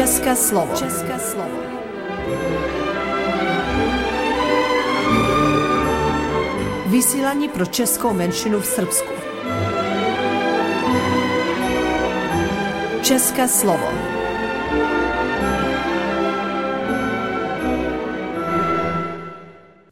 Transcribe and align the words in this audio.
České 0.00 0.36
slovo. 0.36 0.76
České 0.76 1.18
slovo. 1.18 1.58
Vysílání 6.86 7.48
pro 7.48 7.66
českou 7.66 8.12
menšinu 8.12 8.60
v 8.60 8.66
Srbsku. 8.66 9.12
České 13.02 13.48
slovo. 13.48 13.88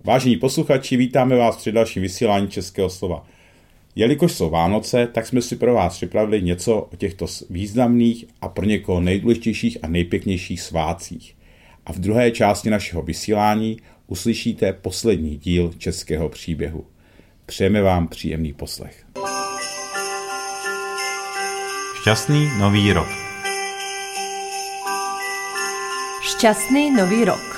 Vážení 0.05 0.37
posluchači, 0.37 0.97
vítáme 0.97 1.37
vás 1.37 1.57
při 1.57 1.73
dalším 1.73 2.03
vysílání 2.03 2.49
Českého 2.49 2.91
slova. 2.91 3.27
Jelikož 3.99 4.33
jsou 4.33 4.51
Vánoce, 4.51 5.07
tak 5.07 5.27
jsme 5.27 5.43
si 5.43 5.57
pro 5.57 5.75
vás 5.75 5.97
připravili 5.97 6.43
něco 6.43 6.77
o 6.93 6.97
těchto 6.97 7.27
významných 7.51 8.25
a 8.41 8.49
pro 8.49 8.65
někoho 8.65 9.01
nejdůležitějších 9.01 9.79
a 9.83 9.89
nejpěknějších 9.89 10.61
svácích. 10.61 11.37
A 11.87 11.93
v 11.93 11.99
druhé 11.99 12.31
části 12.31 12.71
našeho 12.71 13.03
vysílání 13.03 13.77
uslyšíte 14.07 14.73
poslední 14.73 15.37
díl 15.37 15.73
českého 15.79 16.29
příběhu. 16.29 16.87
Přejeme 17.47 17.83
vám 17.83 18.09
příjemný 18.09 18.53
poslech. 18.53 19.07
Šťastný 22.01 22.49
nový 22.59 22.93
rok. 22.93 23.09
Šťastný 26.23 26.91
nový 26.91 27.25
rok. 27.25 27.58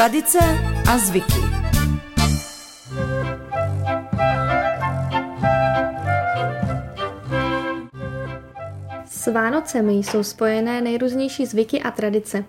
Tradice 0.00 0.38
a 0.90 0.98
zvyky. 0.98 1.40
S 9.04 9.32
Vánocemi 9.32 9.92
jsou 9.92 10.22
spojené 10.22 10.80
nejrůznější 10.80 11.46
zvyky 11.46 11.82
a 11.82 11.90
tradice. 11.90 12.44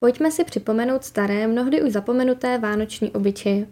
Pojďme 0.00 0.30
si 0.30 0.44
připomenout 0.44 1.04
staré, 1.04 1.46
mnohdy 1.46 1.82
už 1.82 1.92
zapomenuté 1.92 2.58
vánoční 2.58 3.10
obyčeje. 3.10 3.66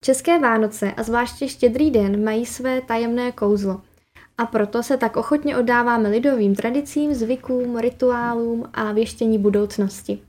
České 0.00 0.38
Vánoce 0.38 0.92
a 0.92 1.02
zvláště 1.02 1.48
Štědrý 1.48 1.90
den 1.90 2.24
mají 2.24 2.46
své 2.46 2.80
tajemné 2.80 3.32
kouzlo– 3.32 3.80
a 4.38 4.46
proto 4.46 4.82
se 4.82 4.96
tak 4.96 5.16
ochotně 5.16 5.56
oddáváme 5.56 6.08
lidovým 6.08 6.54
tradicím, 6.54 7.14
zvykům, 7.14 7.78
rituálům 7.78 8.70
a 8.72 8.92
věštění 8.92 9.38
budoucnosti. 9.38 10.22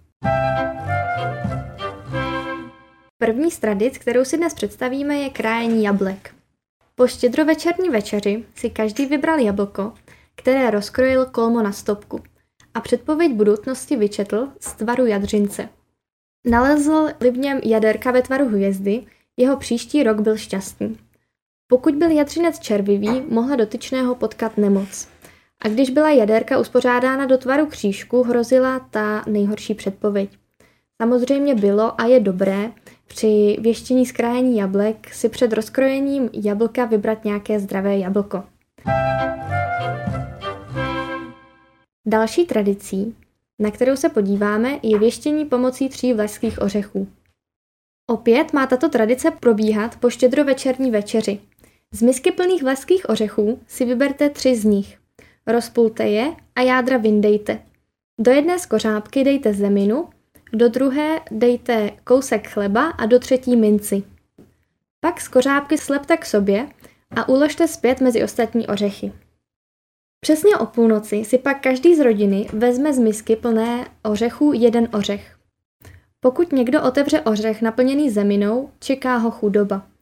První 3.18 3.52
z 3.52 3.60
tradic, 3.60 3.98
kterou 3.98 4.26
si 4.26 4.38
dnes 4.38 4.54
představíme, 4.54 5.16
je 5.16 5.30
krájení 5.30 5.84
jablek. 5.84 6.36
Po 6.96 7.08
štědrovečerní 7.08 7.90
večeři 7.90 8.46
si 8.56 8.70
každý 8.70 9.06
vybral 9.06 9.40
jablko, 9.40 9.94
které 10.36 10.72
rozkrojil 10.72 11.26
kolmo 11.26 11.62
na 11.62 11.72
stopku 11.72 12.24
a 12.74 12.82
předpověď 12.82 13.34
budoucnosti 13.34 13.96
vyčetl 13.96 14.48
z 14.60 14.74
tvaru 14.74 15.06
jadřince. 15.06 15.70
Nalezl 16.46 17.08
libněm 17.22 17.60
jaderka 17.64 18.12
ve 18.12 18.22
tvaru 18.22 18.46
hvězdy, 18.46 19.06
jeho 19.38 19.58
příští 19.58 20.04
rok 20.04 20.20
byl 20.20 20.38
šťastný. 20.38 20.98
Pokud 21.68 21.96
byl 21.96 22.12
jadřinec 22.12 22.60
červivý, 22.60 23.22
mohla 23.30 23.56
dotyčného 23.56 24.16
potkat 24.16 24.58
nemoc. 24.58 25.08
A 25.66 25.68
když 25.68 25.90
byla 25.90 26.10
jaderka 26.10 26.60
uspořádána 26.60 27.26
do 27.26 27.38
tvaru 27.38 27.66
křížku, 27.66 28.24
hrozila 28.24 28.80
ta 28.80 29.24
nejhorší 29.28 29.74
předpověď. 29.74 30.30
Samozřejmě 31.02 31.56
bylo 31.56 32.02
a 32.02 32.06
je 32.06 32.20
dobré 32.20 32.72
při 33.08 33.58
věštění 33.60 34.06
skrájení 34.06 34.58
jablek 34.58 35.14
si 35.14 35.30
před 35.30 35.54
rozkrojením 35.54 36.30
jablka 36.34 36.86
vybrat 36.86 37.26
nějaké 37.26 37.60
zdravé 37.60 37.98
jablko. 37.98 38.44
Další 42.08 42.46
tradicí, 42.46 43.16
na 43.60 43.72
kterou 43.72 43.96
se 43.96 44.10
podíváme, 44.10 44.80
je 44.84 45.00
věštění 45.00 45.46
pomocí 45.46 45.90
tří 45.90 46.14
vlašských 46.14 46.62
ořechů. 46.62 47.08
Opět 48.10 48.54
má 48.54 48.68
tato 48.68 48.90
tradice 48.90 49.32
probíhat 49.32 49.96
po 50.00 50.10
štědrovečerní 50.10 50.92
večeři. 50.92 51.40
Z 51.96 52.02
misky 52.02 52.32
plných 52.32 52.64
vlašských 52.64 53.10
ořechů 53.10 53.60
si 53.68 53.86
vyberte 53.86 54.30
tři 54.30 54.56
z 54.56 54.66
nich. 54.66 54.98
Rozpulte 55.48 56.08
je 56.08 56.36
a 56.56 56.62
jádra 56.62 56.98
vyndejte. 56.98 57.60
Do 58.20 58.32
jedné 58.32 58.60
skořápky 58.60 59.24
dejte 59.24 59.54
zeminu, 59.54 60.10
do 60.54 60.70
druhé 60.70 61.22
dejte 61.32 61.92
kousek 62.04 62.50
chleba 62.50 62.90
a 62.90 63.06
do 63.06 63.20
třetí 63.20 63.56
minci. 63.56 64.04
Pak 65.00 65.22
skořápky 65.22 65.78
slepte 65.78 66.18
k 66.18 66.26
sobě 66.26 66.68
a 67.16 67.30
uložte 67.30 67.68
zpět 67.68 68.02
mezi 68.02 68.24
ostatní 68.24 68.68
ořechy. 68.68 69.12
Přesně 70.20 70.58
o 70.58 70.66
půlnoci 70.66 71.26
si 71.26 71.38
pak 71.38 71.62
každý 71.62 71.96
z 71.96 72.00
rodiny 72.00 72.48
vezme 72.54 72.94
z 72.94 73.00
misky 73.00 73.36
plné 73.36 73.88
ořechů 74.04 74.54
jeden 74.54 74.90
ořech. 74.94 75.38
Pokud 76.20 76.52
někdo 76.52 76.84
otevře 76.84 77.22
ořech 77.22 77.62
naplněný 77.62 78.10
zeminou, 78.10 78.70
čeká 78.80 79.18
ho 79.18 79.32
chudoba. 79.32 79.95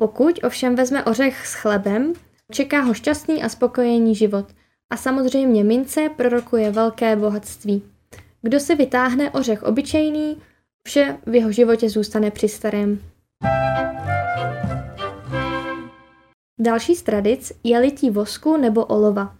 Pokud 0.00 0.38
ovšem 0.44 0.74
vezme 0.74 1.04
ořech 1.04 1.46
s 1.46 1.54
chlebem, 1.54 2.12
čeká 2.52 2.80
ho 2.80 2.94
šťastný 2.94 3.42
a 3.42 3.48
spokojený 3.48 4.14
život. 4.14 4.46
A 4.92 4.96
samozřejmě 4.96 5.64
mince 5.64 6.08
prorokuje 6.16 6.70
velké 6.70 7.16
bohatství. 7.16 7.82
Kdo 8.42 8.60
si 8.60 8.74
vytáhne 8.74 9.30
ořech 9.30 9.62
obyčejný, 9.62 10.42
vše 10.86 11.18
v 11.26 11.34
jeho 11.34 11.52
životě 11.52 11.90
zůstane 11.90 12.30
při 12.30 12.48
starém. 12.48 13.00
Další 16.60 16.94
z 16.94 17.02
tradic 17.02 17.52
je 17.64 17.78
lití 17.78 18.10
vosku 18.10 18.56
nebo 18.56 18.84
olova. 18.84 19.36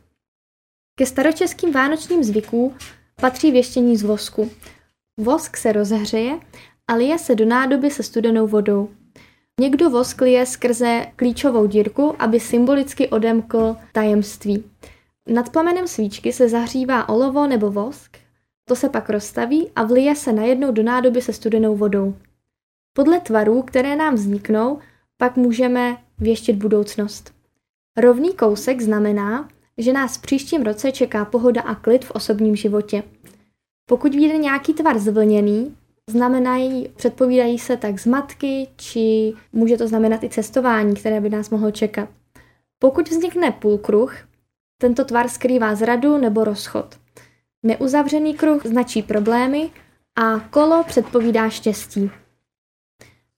Ke 0.99 1.07
staročeským 1.07 1.73
vánočním 1.73 2.25
zvykům 2.25 2.77
patří 3.21 3.51
věštění 3.51 3.97
z 3.97 4.03
vosku. 4.03 4.51
Vosk 5.21 5.57
se 5.57 5.73
rozhřeje 5.73 6.41
a 6.89 6.95
lije 6.95 7.19
se 7.19 7.35
do 7.35 7.45
nádoby 7.45 7.91
se 7.91 8.03
studenou 8.03 8.47
vodou. 8.47 8.91
Někdo 9.61 9.91
vosk 9.91 10.21
lije 10.21 10.47
skrze 10.47 11.07
klíčovou 11.17 11.67
dírku, 11.67 12.15
aby 12.19 12.41
symbolicky 12.41 13.09
odemkl 13.09 13.77
tajemství. 13.93 14.65
Nad 15.27 15.51
plamenem 15.51 15.89
svíčky 15.89 16.33
se 16.33 16.49
zahřívá 16.49 17.09
olovo 17.09 17.47
nebo 17.47 17.71
vosk, 17.71 18.17
to 18.65 18.77
se 18.77 18.89
pak 18.89 19.11
rozstaví 19.11 19.71
a 19.77 19.85
vlije 19.85 20.17
se 20.17 20.33
najednou 20.33 20.73
do 20.73 20.83
nádoby 20.83 21.23
se 21.23 21.33
studenou 21.33 21.77
vodou. 21.77 22.15
Podle 22.93 23.21
tvarů, 23.21 23.63
které 23.63 23.97
nám 23.97 24.15
vzniknou, 24.15 24.79
pak 25.17 25.37
můžeme 25.37 25.97
věštit 26.19 26.57
budoucnost. 26.57 27.33
Rovný 27.97 28.33
kousek 28.33 28.81
znamená, 28.81 29.49
že 29.79 29.93
nás 29.93 30.17
v 30.17 30.21
příštím 30.21 30.63
roce 30.63 30.93
čeká 30.93 31.25
pohoda 31.25 31.63
a 31.63 31.75
klid 31.75 32.05
v 32.05 32.11
osobním 32.11 32.57
životě. 32.57 33.03
Pokud 33.87 34.15
vyjde 34.15 34.39
nějaký 34.39 34.75
tvar 34.75 34.99
zvlněný, 34.99 35.77
znamenají, 36.11 36.89
předpovídají 36.97 37.59
se 37.59 37.77
tak 37.77 38.01
zmatky, 38.01 38.69
či 38.77 39.33
může 39.53 39.77
to 39.77 39.89
znamenat 39.89 40.25
i 40.25 40.29
cestování, 40.29 40.95
které 40.95 41.21
by 41.21 41.31
nás 41.31 41.51
mohlo 41.51 41.71
čekat. 41.71 42.09
Pokud 42.79 43.09
vznikne 43.09 43.51
půlkruh, 43.51 44.17
tento 44.81 45.05
tvar 45.05 45.29
skrývá 45.29 45.75
zradu 45.75 46.19
nebo 46.19 46.45
rozchod. 46.45 46.97
Neuzavřený 47.63 48.35
kruh 48.35 48.67
značí 48.67 49.03
problémy 49.03 49.71
a 50.17 50.41
kolo 50.41 50.85
předpovídá 50.85 51.49
štěstí. 51.49 52.11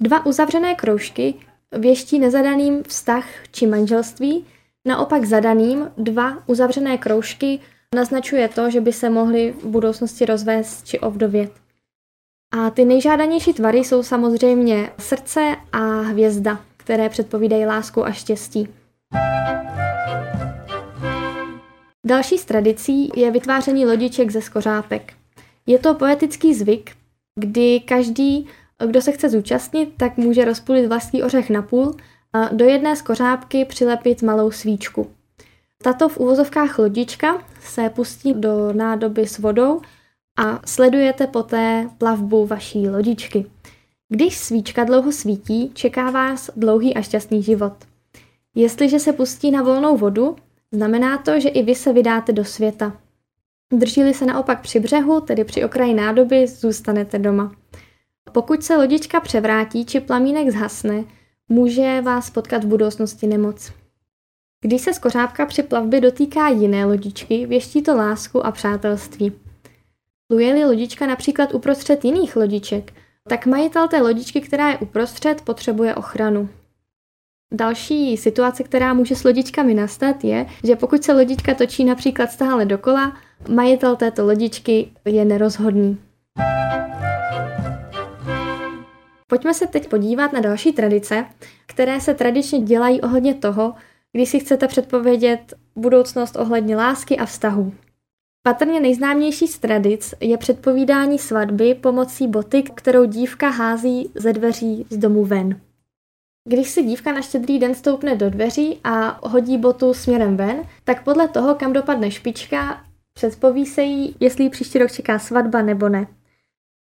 Dva 0.00 0.26
uzavřené 0.26 0.75
kroužky 0.75 1.34
věští 1.78 2.19
nezadaným 2.19 2.82
vztah 2.82 3.25
či 3.50 3.67
manželství, 3.67 4.46
naopak 4.84 5.25
zadaným 5.25 5.90
dva 5.96 6.43
uzavřené 6.46 6.99
kroužky 6.99 7.61
naznačuje 7.94 8.49
to, 8.49 8.70
že 8.70 8.81
by 8.81 8.93
se 8.93 9.11
mohly 9.11 9.52
v 9.52 9.67
budoucnosti 9.67 10.25
rozvést 10.25 10.87
či 10.87 11.00
ovdovět. 11.00 11.52
A 12.52 12.70
ty 12.70 12.85
nejžádanější 12.85 13.52
tvary 13.52 13.79
jsou 13.79 14.02
samozřejmě 14.02 14.91
srdce 14.99 15.56
a 15.73 15.79
hvězda, 16.00 16.61
které 16.76 17.08
předpovídají 17.08 17.67
lásku 17.67 18.06
a 18.06 18.12
štěstí. 18.12 18.69
Další 22.06 22.38
z 22.38 22.44
tradicí 22.44 23.11
je 23.17 23.31
vytváření 23.31 23.87
lodiček 23.87 24.31
ze 24.31 24.43
skořápek. 24.43 25.12
Je 25.67 25.79
to 25.79 25.94
poetický 25.94 26.55
zvyk, 26.55 26.91
kdy 27.41 27.81
každý, 27.81 28.47
kdo 28.87 29.03
se 29.03 29.12
chce 29.12 29.29
zúčastnit, 29.29 29.93
tak 29.96 30.17
může 30.17 30.44
rozpůlit 30.44 30.87
vlastní 30.87 31.23
ořech 31.23 31.50
na 31.50 31.62
půl 31.62 31.96
a 32.32 32.49
do 32.53 32.64
jedné 32.64 32.96
skořápky 32.96 33.64
přilepit 33.64 34.23
malou 34.23 34.50
svíčku. 34.50 35.11
Tato 35.82 36.08
v 36.08 36.19
uvozovkách 36.19 36.79
lodička 36.79 37.44
se 37.61 37.91
pustí 37.91 38.35
do 38.35 38.73
nádoby 38.73 39.26
s 39.26 39.38
vodou 39.38 39.81
a 40.41 40.61
sledujete 40.67 41.27
poté 41.27 41.89
plavbu 41.99 42.47
vaší 42.47 42.89
lodičky. 42.89 43.47
Když 44.09 44.39
svíčka 44.39 44.85
dlouho 44.85 45.13
svítí, 45.13 45.71
čeká 45.75 46.11
vás 46.11 46.51
dlouhý 46.57 46.95
a 46.95 47.03
šťastný 47.03 47.43
život. 47.43 47.73
Jestliže 48.55 48.99
se 48.99 49.13
pustí 49.13 49.51
na 49.51 49.63
volnou 49.63 49.97
vodu, 49.97 50.37
znamená 50.73 51.19
to, 51.19 51.41
že 51.41 51.49
i 51.49 51.63
vy 51.63 51.75
se 51.75 51.93
vydáte 51.93 52.33
do 52.33 52.45
světa. 52.45 52.93
Držíli 53.73 54.15
se 54.15 54.27
naopak 54.27 54.61
při 54.61 54.81
břehu, 54.81 55.21
tedy 55.21 55.45
při 55.45 55.65
okraji 55.65 55.95
nádoby, 55.95 56.47
zůstanete 56.47 57.19
doma. 57.19 57.53
Pokud 58.33 58.65
se 58.65 58.77
lodička 58.77 59.21
převrátí 59.21 59.85
či 59.85 60.01
plamínek 60.01 60.51
zhasne, 60.51 61.05
může 61.49 62.01
vás 62.01 62.31
potkat 62.31 62.65
v 62.65 62.69
budoucnosti 62.69 63.27
nemoc. 63.27 63.73
Když 64.61 64.83
se 64.83 64.95
skořápka 64.95 65.47
při 65.47 65.63
plavbě 65.63 66.01
dotýká 66.01 66.49
jiné 66.49 66.85
lodičky, 66.85 67.47
věští 67.47 67.83
to 67.83 67.97
lásku 67.97 68.47
a 68.47 68.53
přátelství. 68.53 69.33
Pluje-li 70.31 70.65
lodička 70.65 71.06
například 71.06 71.55
uprostřed 71.55 72.05
jiných 72.05 72.37
lodiček, 72.37 72.93
tak 73.29 73.47
majitel 73.47 73.88
té 73.88 74.03
lodičky, 74.03 74.41
která 74.41 74.71
je 74.71 74.79
uprostřed, 74.79 75.43
potřebuje 75.43 75.94
ochranu. 75.94 76.49
Další 77.55 78.17
situace, 78.17 78.62
která 78.62 78.94
může 78.94 79.17
s 79.17 79.25
lodičkami 79.25 79.75
nastat, 79.75 80.25
je, 80.25 80.47
že 80.65 80.77
pokud 80.77 81.05
se 81.05 81.12
lodička 81.12 81.55
točí 81.55 81.85
například 81.85 82.32
stále 82.32 82.65
dokola, 82.65 83.17
majitel 83.49 83.96
této 83.96 84.25
lodičky 84.25 84.91
je 85.05 85.25
nerozhodný. 85.25 85.99
Pojďme 89.27 89.55
se 89.55 89.67
teď 89.67 89.89
podívat 89.89 90.32
na 90.32 90.41
další 90.41 90.72
tradice, 90.72 91.25
které 91.67 92.01
se 92.01 92.15
tradičně 92.15 92.60
dělají 92.60 93.01
ohledně 93.01 93.34
toho, 93.34 93.75
když 94.13 94.29
si 94.29 94.41
chcete 94.41 94.69
předpovědět 94.69 95.55
budoucnost 95.77 96.37
ohledně 96.37 96.77
lásky 96.77 97.17
a 97.17 97.27
vztahu. 97.27 97.72
Patrně 98.43 98.81
nejznámější 98.81 99.49
z 99.49 99.59
tradic 99.59 100.15
je 100.20 100.39
předpovídání 100.39 101.19
svatby 101.19 101.75
pomocí 101.75 102.29
boty, 102.29 102.63
kterou 102.63 103.05
dívka 103.05 103.49
hází 103.49 104.11
ze 104.15 104.32
dveří 104.32 104.87
z 104.91 104.97
domu 104.97 105.25
ven. 105.25 105.61
Když 106.49 106.70
si 106.70 106.82
dívka 106.82 107.13
na 107.13 107.23
štědrý 107.23 107.59
den 107.59 107.75
stoupne 107.75 108.17
do 108.17 108.31
dveří 108.31 108.81
a 108.85 109.29
hodí 109.29 109.59
botu 109.59 109.94
směrem 109.94 110.37
ven, 110.37 110.63
tak 110.85 111.05
podle 111.05 111.29
toho, 111.29 111.55
kam 111.55 111.73
dopadne 111.73 112.11
špička, 112.11 112.85
předpoví 113.13 113.67
se 113.67 113.82
jí, 113.82 114.17
jestli 114.20 114.49
příští 114.49 114.79
rok 114.79 114.93
čeká 114.93 115.19
svatba 115.19 115.63
nebo 115.63 115.89
ne. 115.89 116.06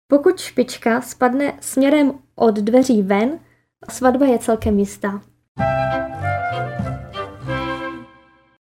Pokud 0.08 0.40
špička 0.40 1.02
spadne 1.02 1.54
směrem 1.62 2.12
od 2.36 2.56
dveří 2.56 3.02
ven, 3.02 3.40
svatba 3.90 4.26
je 4.26 4.40
celkem 4.40 4.80
jistá. 4.80 5.22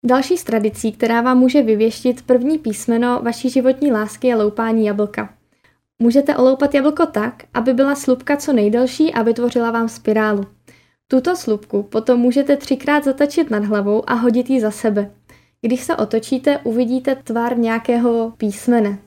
Další 0.05 0.37
z 0.37 0.45
tradicí, 0.45 0.93
která 0.93 1.21
vám 1.21 1.39
může 1.39 1.63
vyvěštit 1.63 2.23
první 2.23 2.59
písmeno 2.59 3.21
vaší 3.23 3.51
životní 3.51 3.93
lásky 3.93 4.27
je 4.27 4.37
loupání 4.37 4.87
jablka. 4.87 5.35
Můžete 6.03 6.37
oloupat 6.37 6.75
jablko 6.75 7.07
tak, 7.07 7.45
aby 7.55 7.75
byla 7.75 7.95
slupka 7.95 8.37
co 8.37 8.53
nejdelší 8.53 9.15
a 9.15 9.23
vytvořila 9.23 9.71
vám 9.71 9.89
spirálu. 9.89 10.47
Tuto 11.09 11.37
slupku 11.37 11.83
potom 11.83 12.21
můžete 12.21 12.57
třikrát 12.57 13.05
zatačit 13.05 13.51
nad 13.51 13.65
hlavou 13.65 14.11
a 14.11 14.15
hodit 14.15 14.51
ji 14.51 14.61
za 14.61 14.71
sebe. 14.71 15.11
Když 15.61 15.81
se 15.85 15.97
otočíte, 15.97 16.59
uvidíte 16.59 17.15
tvar 17.15 17.59
nějakého 17.59 18.33
písmene. 18.37 18.99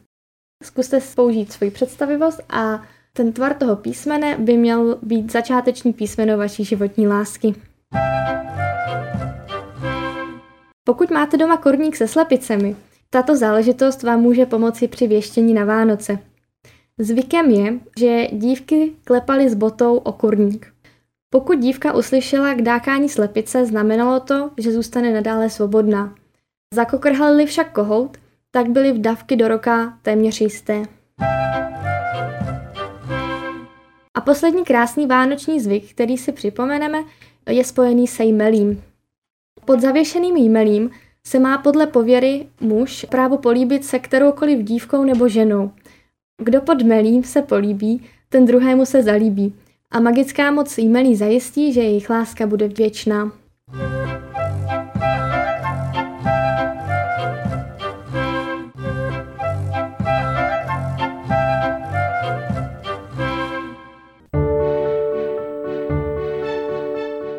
Zkuste 0.63 0.99
použít 1.15 1.51
svoji 1.51 1.71
představivost 1.71 2.41
a 2.49 2.81
ten 3.13 3.33
tvar 3.33 3.53
toho 3.53 3.75
písmene 3.75 4.37
by 4.39 4.57
měl 4.57 4.99
být 5.01 5.31
začáteční 5.31 5.93
písmeno 5.93 6.37
vaší 6.37 6.65
životní 6.65 7.07
lásky. 7.07 7.55
Pokud 10.87 11.11
máte 11.11 11.37
doma 11.37 11.57
korník 11.57 11.95
se 11.95 12.07
slepicemi, 12.07 12.75
tato 13.09 13.35
záležitost 13.35 14.03
vám 14.03 14.21
může 14.21 14.45
pomoci 14.45 14.87
při 14.87 15.07
věštění 15.07 15.53
na 15.53 15.65
Vánoce. 15.65 16.19
Zvykem 16.99 17.49
je, 17.49 17.73
že 17.99 18.27
dívky 18.31 18.91
klepaly 19.03 19.49
s 19.49 19.55
botou 19.55 19.97
o 19.97 20.11
kurník. 20.11 20.73
Pokud 21.29 21.59
dívka 21.59 21.93
uslyšela 21.93 22.53
k 22.53 22.61
dákání 22.61 23.09
slepice, 23.09 23.65
znamenalo 23.65 24.19
to, 24.19 24.51
že 24.57 24.71
zůstane 24.71 25.13
nadále 25.13 25.49
svobodná. 25.49 26.15
Zakokrhalili 26.73 27.45
však 27.45 27.71
kohout, 27.71 28.17
tak 28.51 28.69
byly 28.69 28.91
vdavky 28.91 29.35
do 29.35 29.47
roka 29.47 29.97
téměř 30.01 30.41
jisté. 30.41 30.83
A 34.13 34.21
poslední 34.21 34.65
krásný 34.65 35.07
vánoční 35.07 35.59
zvyk, 35.59 35.91
který 35.91 36.17
si 36.17 36.31
připomeneme, 36.31 37.03
je 37.49 37.63
spojený 37.63 38.07
se 38.07 38.23
jmelím. 38.23 38.83
Pod 39.65 39.81
zavěšeným 39.81 40.35
jmelím 40.35 40.89
se 41.27 41.39
má 41.39 41.57
podle 41.57 41.87
pověry 41.87 42.47
muž 42.61 43.05
právo 43.09 43.37
políbit 43.37 43.85
se 43.85 43.99
kteroukoliv 43.99 44.63
dívkou 44.63 45.03
nebo 45.03 45.27
ženou. 45.27 45.71
Kdo 46.41 46.61
pod 46.61 46.81
melím 46.81 47.23
se 47.23 47.41
políbí, 47.41 48.05
ten 48.29 48.45
druhému 48.45 48.85
se 48.85 49.03
zalíbí. 49.03 49.55
A 49.91 49.99
magická 49.99 50.51
moc 50.51 50.77
jmelí 50.77 51.15
zajistí, 51.15 51.73
že 51.73 51.81
jejich 51.81 52.09
láska 52.09 52.47
bude 52.47 52.67
věčná. 52.67 53.31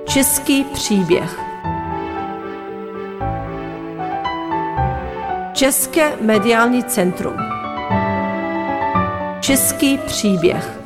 Český 0.07 0.65
příběh 0.65 1.46
České 5.57 6.17
mediální 6.17 6.85
centrum 6.85 7.35
Český 9.41 9.99
příběh 9.99 10.81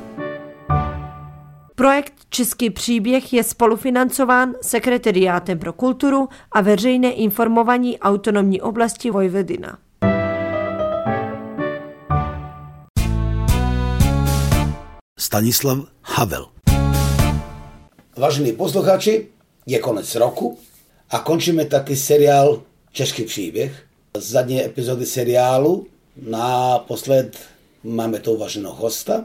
Projekt 1.74 2.12
Český 2.28 2.70
příběh 2.70 3.32
je 3.32 3.44
spolufinancován 3.44 4.54
Sekretariátem 4.62 5.58
pro 5.58 5.72
kulturu 5.72 6.28
a 6.52 6.60
veřejné 6.60 7.12
informování 7.12 7.98
autonomní 7.98 8.60
oblasti 8.60 9.10
Vojvodina. 9.10 9.78
Stanislav 15.18 15.78
Havel 16.02 16.46
Vážení 18.16 18.52
posluchači, 18.52 19.28
je 19.66 19.78
konec 19.78 20.14
roku 20.14 20.58
a 21.10 21.18
končíme 21.18 21.64
taky 21.64 21.96
seriál 21.96 22.62
Český 22.92 23.24
příběh. 23.24 23.89
Zadní 24.16 24.64
epizody 24.64 25.06
seriálu 25.06 25.86
naposled 26.26 27.38
máme 27.84 28.18
to 28.18 28.32
uvaženého 28.32 28.74
hosta. 28.74 29.24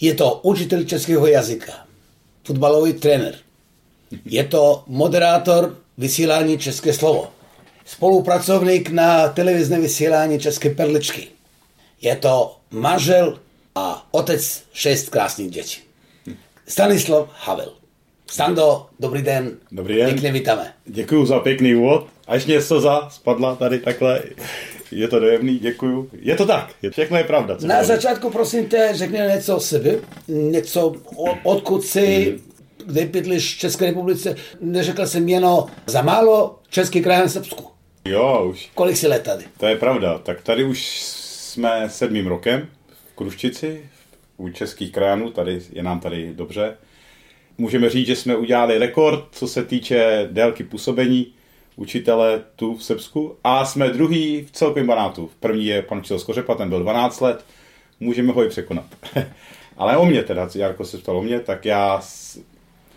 Je 0.00 0.14
to 0.14 0.40
učitel 0.42 0.84
českého 0.84 1.26
jazyka, 1.26 1.72
futbalový 2.44 2.92
trenér. 2.92 3.34
Je 4.24 4.44
to 4.44 4.82
moderátor 4.86 5.78
vysílání 5.98 6.58
České 6.58 6.92
slovo. 6.92 7.28
Spolupracovník 7.84 8.90
na 8.90 9.28
televizní 9.28 9.78
vysílání 9.78 10.40
České 10.40 10.70
perličky. 10.70 11.28
Je 12.00 12.16
to 12.16 12.56
manžel 12.70 13.38
a 13.74 14.08
otec 14.10 14.62
šest 14.72 15.08
krásných 15.08 15.50
dětí. 15.50 15.80
Stanislav 16.66 17.28
Havel. 17.34 17.72
Stando, 18.30 18.86
dobrý 19.00 19.22
den. 19.22 19.56
Dobrý 19.72 19.96
den. 19.96 20.10
Pěkně 20.10 20.32
vítáme. 20.32 20.72
Děkuju 20.84 21.26
za 21.26 21.40
pěkný 21.40 21.74
úvod. 21.74 22.06
Až 22.26 22.46
mě 22.46 22.62
slza 22.62 23.08
spadla 23.10 23.56
tady 23.56 23.78
takhle. 23.78 24.22
Je 24.92 25.08
to 25.08 25.20
dojemný, 25.20 25.58
děkuju. 25.58 26.10
Je 26.12 26.36
to 26.36 26.46
tak, 26.46 26.74
všechno 26.90 27.16
je 27.18 27.24
pravda. 27.24 27.56
Co 27.56 27.66
Na 27.66 27.74
pravda. 27.74 27.94
začátku 27.96 28.30
prosím 28.30 28.68
tě, 28.68 28.88
řekni 28.92 29.18
něco 29.18 29.56
o 29.56 29.60
sebe, 29.60 29.94
něco 30.28 30.92
o, 31.16 31.24
odkud 31.42 31.84
jsi, 31.84 32.38
kde 32.86 33.04
bydlíš 33.06 33.54
v 33.54 33.58
České 33.58 33.86
republice. 33.86 34.36
Neřekl 34.60 35.06
jsem 35.06 35.28
jenom 35.28 35.64
za 35.86 36.02
málo 36.02 36.58
Český 36.70 37.02
kraj 37.02 37.18
na 37.18 37.28
Srbsku. 37.28 37.64
Jo, 38.04 38.46
už. 38.50 38.70
Kolik 38.74 38.96
si 38.96 39.08
let 39.08 39.22
tady? 39.22 39.44
To 39.60 39.66
je 39.66 39.76
pravda. 39.76 40.18
Tak 40.18 40.42
tady 40.42 40.64
už 40.64 41.00
jsme 41.02 41.84
sedmým 41.90 42.26
rokem 42.26 42.68
v 43.12 43.16
Kruščici, 43.16 43.90
u 44.36 44.48
českých 44.48 44.92
krajanů, 44.92 45.30
tady 45.30 45.60
je 45.72 45.82
nám 45.82 46.00
tady 46.00 46.32
dobře. 46.34 46.76
Můžeme 47.58 47.90
říct, 47.90 48.06
že 48.06 48.16
jsme 48.16 48.36
udělali 48.36 48.78
rekord, 48.78 49.24
co 49.32 49.48
se 49.48 49.64
týče 49.64 50.28
délky 50.32 50.64
působení 50.64 51.26
učitele 51.76 52.42
tu 52.56 52.76
v 52.76 52.84
Srbsku 52.84 53.36
a 53.44 53.64
jsme 53.64 53.90
druhý 53.90 54.44
v 54.44 54.50
celkovém 54.50 54.86
banátu. 54.86 55.30
První 55.40 55.66
je 55.66 55.82
pan 55.82 55.98
učitel 55.98 56.18
Skořepa, 56.18 56.54
ten 56.54 56.68
byl 56.68 56.80
12 56.80 57.20
let, 57.20 57.44
můžeme 58.00 58.32
ho 58.32 58.44
i 58.44 58.48
překonat. 58.48 58.84
Ale 59.76 59.96
o 59.96 60.06
mě 60.06 60.22
teda, 60.22 60.48
Jarko 60.54 60.84
se 60.84 60.98
ptal 60.98 61.18
o 61.18 61.22
mě, 61.22 61.40
tak 61.40 61.64
já 61.64 62.02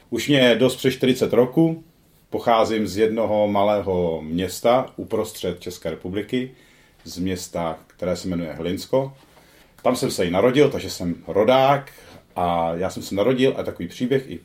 už 0.09 0.27
mě 0.27 0.55
dost 0.55 0.75
přes 0.75 0.93
40 0.93 1.33
roku, 1.33 1.83
pocházím 2.29 2.88
z 2.88 2.98
jednoho 2.98 3.48
malého 3.48 4.21
města 4.21 4.93
uprostřed 4.95 5.59
České 5.59 5.89
republiky, 5.89 6.51
z 7.03 7.17
města, 7.17 7.79
které 7.88 8.15
se 8.15 8.27
jmenuje 8.27 8.53
Hlinsko. 8.53 9.13
Tam 9.83 9.95
jsem 9.95 10.12
se 10.12 10.25
i 10.25 10.31
narodil, 10.31 10.69
takže 10.69 10.89
jsem 10.89 11.15
rodák 11.27 11.91
a 12.36 12.74
já 12.74 12.89
jsem 12.89 13.03
se 13.03 13.15
narodil 13.15 13.53
a 13.57 13.63
takový 13.63 13.88
příběh 13.88 14.29
i 14.29 14.39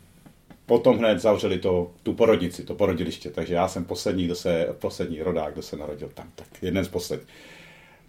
potom 0.67 0.99
hned 0.99 1.19
zavřeli 1.19 1.59
to, 1.59 1.91
tu 2.03 2.13
porodnici, 2.13 2.63
to 2.63 2.75
porodiliště, 2.75 3.31
takže 3.31 3.55
já 3.55 3.69
jsem 3.69 3.85
poslední, 3.85 4.25
kdo 4.25 4.35
se, 4.35 4.69
poslední 4.79 5.23
rodák, 5.23 5.53
kdo 5.53 5.63
se 5.63 5.77
narodil 5.77 6.11
tam, 6.15 6.31
tak 6.35 6.47
jeden 6.63 6.85
z 6.85 6.89
posledních. 6.89 7.29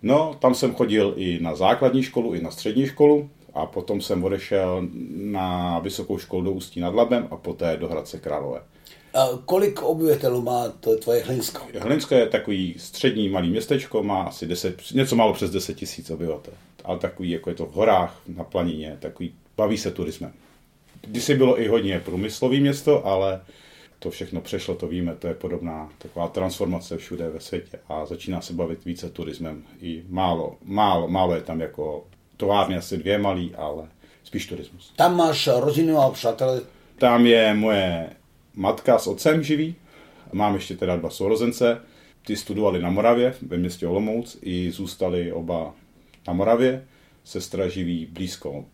No, 0.02 0.36
tam 0.40 0.56
jsem 0.56 0.76
chodil 0.76 1.14
i 1.18 1.40
na 1.42 1.56
základní 1.56 2.04
školu, 2.04 2.34
i 2.34 2.42
na 2.42 2.52
střední 2.52 2.88
školu 2.88 3.30
a 3.54 3.66
potom 3.66 4.02
jsem 4.02 4.24
odešel 4.24 4.88
na 5.16 5.80
vysokou 5.80 6.18
školu 6.18 6.44
do 6.44 6.52
Ústí 6.52 6.80
nad 6.80 6.96
Labem 6.96 7.28
a 7.32 7.36
poté 7.36 7.78
do 7.78 7.88
Hradce 7.88 8.20
Králové. 8.20 8.62
A 9.14 9.30
kolik 9.46 9.82
obyvatelů 9.82 10.42
má 10.42 10.70
to 10.70 10.96
tvoje 10.96 11.24
Hlinsko? 11.24 11.62
Hlinsko 11.80 12.16
je 12.16 12.28
takový 12.28 12.76
střední 12.78 13.30
malý 13.30 13.50
městečko, 13.50 14.04
má 14.04 14.24
asi 14.24 14.48
10, 14.48 14.82
něco 14.94 15.16
málo 15.16 15.34
přes 15.34 15.52
10 15.52 15.74
tisíc 15.74 16.10
obyvatel. 16.10 16.54
Ale 16.84 17.00
takový, 17.00 17.30
jako 17.30 17.50
je 17.50 17.56
to 17.56 17.66
v 17.66 17.74
horách, 17.74 18.22
na 18.28 18.44
planině, 18.44 18.98
takový, 19.00 19.34
baví 19.58 19.78
se 19.78 19.92
turismem. 19.92 20.34
Kdysi 21.08 21.36
bylo 21.36 21.62
i 21.62 21.68
hodně 21.68 22.00
průmyslový 22.00 22.60
město, 22.60 23.08
ale 23.08 23.42
to 24.00 24.12
všechno 24.12 24.42
přešlo, 24.42 24.76
to 24.76 24.88
víme, 24.88 25.16
to 25.16 25.28
je 25.28 25.34
podobná 25.34 25.90
taková 25.98 26.28
transformace 26.28 26.98
všude 26.98 27.30
ve 27.30 27.40
světě 27.40 27.80
a 27.90 28.06
začíná 28.06 28.42
se 28.42 28.54
bavit 28.54 28.86
více 28.86 29.10
turismem. 29.10 29.64
I 29.82 30.04
málo, 30.10 30.58
málo, 30.64 31.08
málo 31.08 31.36
je 31.36 31.42
tam 31.42 31.62
jako 31.62 32.08
továrny 32.38 32.78
asi 32.78 32.98
dvě 32.98 33.18
malý, 33.18 33.56
ale 33.56 33.88
spíš 34.24 34.48
turismus. 34.48 34.94
Tam 34.96 35.18
máš 35.18 35.50
rodinu 35.60 35.98
a 35.98 36.12
přátelé. 36.12 36.62
Tam 36.98 37.26
je 37.26 37.54
moje 37.54 38.10
matka 38.56 39.00
s 39.00 39.08
otcem 39.08 39.44
živí. 39.44 39.76
Mám 40.34 40.56
ještě 40.56 40.76
teda 40.76 40.96
dva 40.96 41.10
sourozence. 41.10 41.82
Ty 42.26 42.36
studovali 42.36 42.82
na 42.82 42.90
Moravě 42.90 43.34
ve 43.42 43.58
městě 43.58 43.88
Olomouc 43.88 44.38
i 44.42 44.72
zůstali 44.72 45.32
oba 45.32 45.74
na 46.28 46.34
Moravě. 46.34 46.88
Sestra 47.24 47.68
živí 47.68 48.08
blízko 48.12 48.66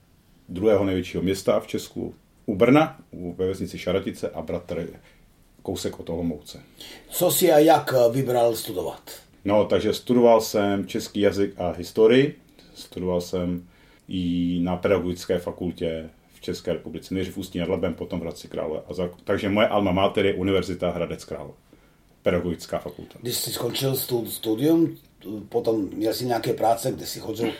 druhého 0.51 0.85
největšího 0.85 1.23
města 1.23 1.59
v 1.59 1.67
Česku, 1.67 2.15
u 2.45 2.55
Brna, 2.55 2.97
u- 3.11 3.33
ve 3.33 3.47
vesnici 3.47 3.77
Šaratice 3.77 4.29
a 4.29 4.41
bratr 4.41 4.87
kousek 5.63 5.99
od 5.99 6.09
Olomouce. 6.09 6.59
Co 7.09 7.31
si 7.31 7.51
a 7.51 7.59
jak 7.59 7.93
vybral 8.11 8.55
studovat? 8.55 9.01
No, 9.45 9.65
takže 9.65 9.93
studoval 9.93 10.41
jsem 10.41 10.87
český 10.87 11.19
jazyk 11.19 11.53
a 11.57 11.71
historii. 11.71 12.35
Studoval 12.75 13.21
jsem 13.21 13.67
i 14.07 14.59
na 14.63 14.75
pedagogické 14.75 15.39
fakultě 15.39 16.09
v 16.35 16.41
České 16.41 16.73
republice. 16.73 17.13
Nejdřív 17.13 17.35
v 17.35 17.37
Ústí 17.37 17.59
nad 17.59 17.69
Labem, 17.69 17.93
potom 17.93 18.19
v 18.19 18.23
Hradci 18.23 18.47
Králové. 18.47 18.81
A 18.89 18.93
za, 18.93 19.09
takže 19.23 19.49
moje 19.49 19.67
alma 19.67 19.91
mater 19.91 20.25
je 20.25 20.33
Univerzita 20.33 20.89
Hradec 20.91 21.25
Králové. 21.25 21.53
Pedagogická 22.21 22.79
fakulta. 22.79 23.19
Když 23.21 23.35
jsi 23.35 23.51
skončil 23.51 23.95
stud, 23.95 24.29
studium, 24.31 24.97
potom 25.49 25.89
měl 25.93 26.13
jsi 26.13 26.25
nějaké 26.25 26.53
práce, 26.53 26.91
kde 26.91 27.05
jsi 27.05 27.19
chodil? 27.19 27.51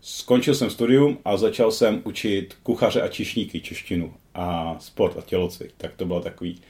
Skončil 0.00 0.54
jsem 0.54 0.70
studium 0.70 1.18
a 1.24 1.36
začal 1.36 1.70
jsem 1.72 2.02
učit 2.04 2.54
kuchaře 2.62 3.02
a 3.02 3.08
čišníky 3.08 3.60
češtinu 3.60 4.14
a 4.34 4.76
sport 4.80 5.16
a 5.18 5.20
tělocvik. 5.22 5.70
Tak 5.76 5.92
to 5.96 6.04
bylo 6.06 6.20
takový, 6.20 6.60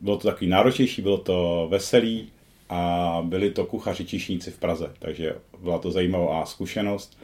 bylo 0.00 0.16
to 0.18 0.28
takový 0.28 0.46
náročnější, 0.50 1.02
bylo 1.02 1.18
to 1.18 1.66
veselý 1.70 2.28
a 2.68 3.20
byli 3.24 3.50
to 3.50 3.66
kuchaři 3.66 4.04
čišníci 4.04 4.50
v 4.50 4.58
Praze, 4.58 4.92
takže 4.98 5.36
byla 5.62 5.78
to 5.78 5.90
zajímavá 5.90 6.46
zkušenost. 6.46 7.18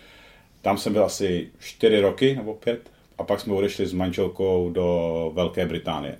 Tam 0.62 0.78
jsem 0.78 0.92
byl 0.92 1.04
asi 1.04 1.50
čtyři 1.60 2.00
roky 2.00 2.36
nebo 2.36 2.54
pět 2.54 2.90
a 3.18 3.24
pak 3.24 3.40
jsme 3.40 3.54
odešli 3.54 3.86
s 3.86 3.92
manželkou 3.92 4.70
do 4.70 5.30
Velké 5.34 5.66
Británie 5.66 6.16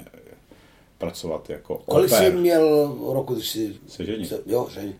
pracovat 0.99 1.51
jako 1.51 1.79
Kolik 1.79 2.11
jsi 2.11 2.31
měl 2.31 2.97
roku, 3.13 3.35
když 3.35 3.49
jsi... 3.49 3.77
Se 3.87 4.05
ženit. 4.05 4.29
se- 4.29 4.43
Jo, 4.47 4.69
žení. 4.75 4.95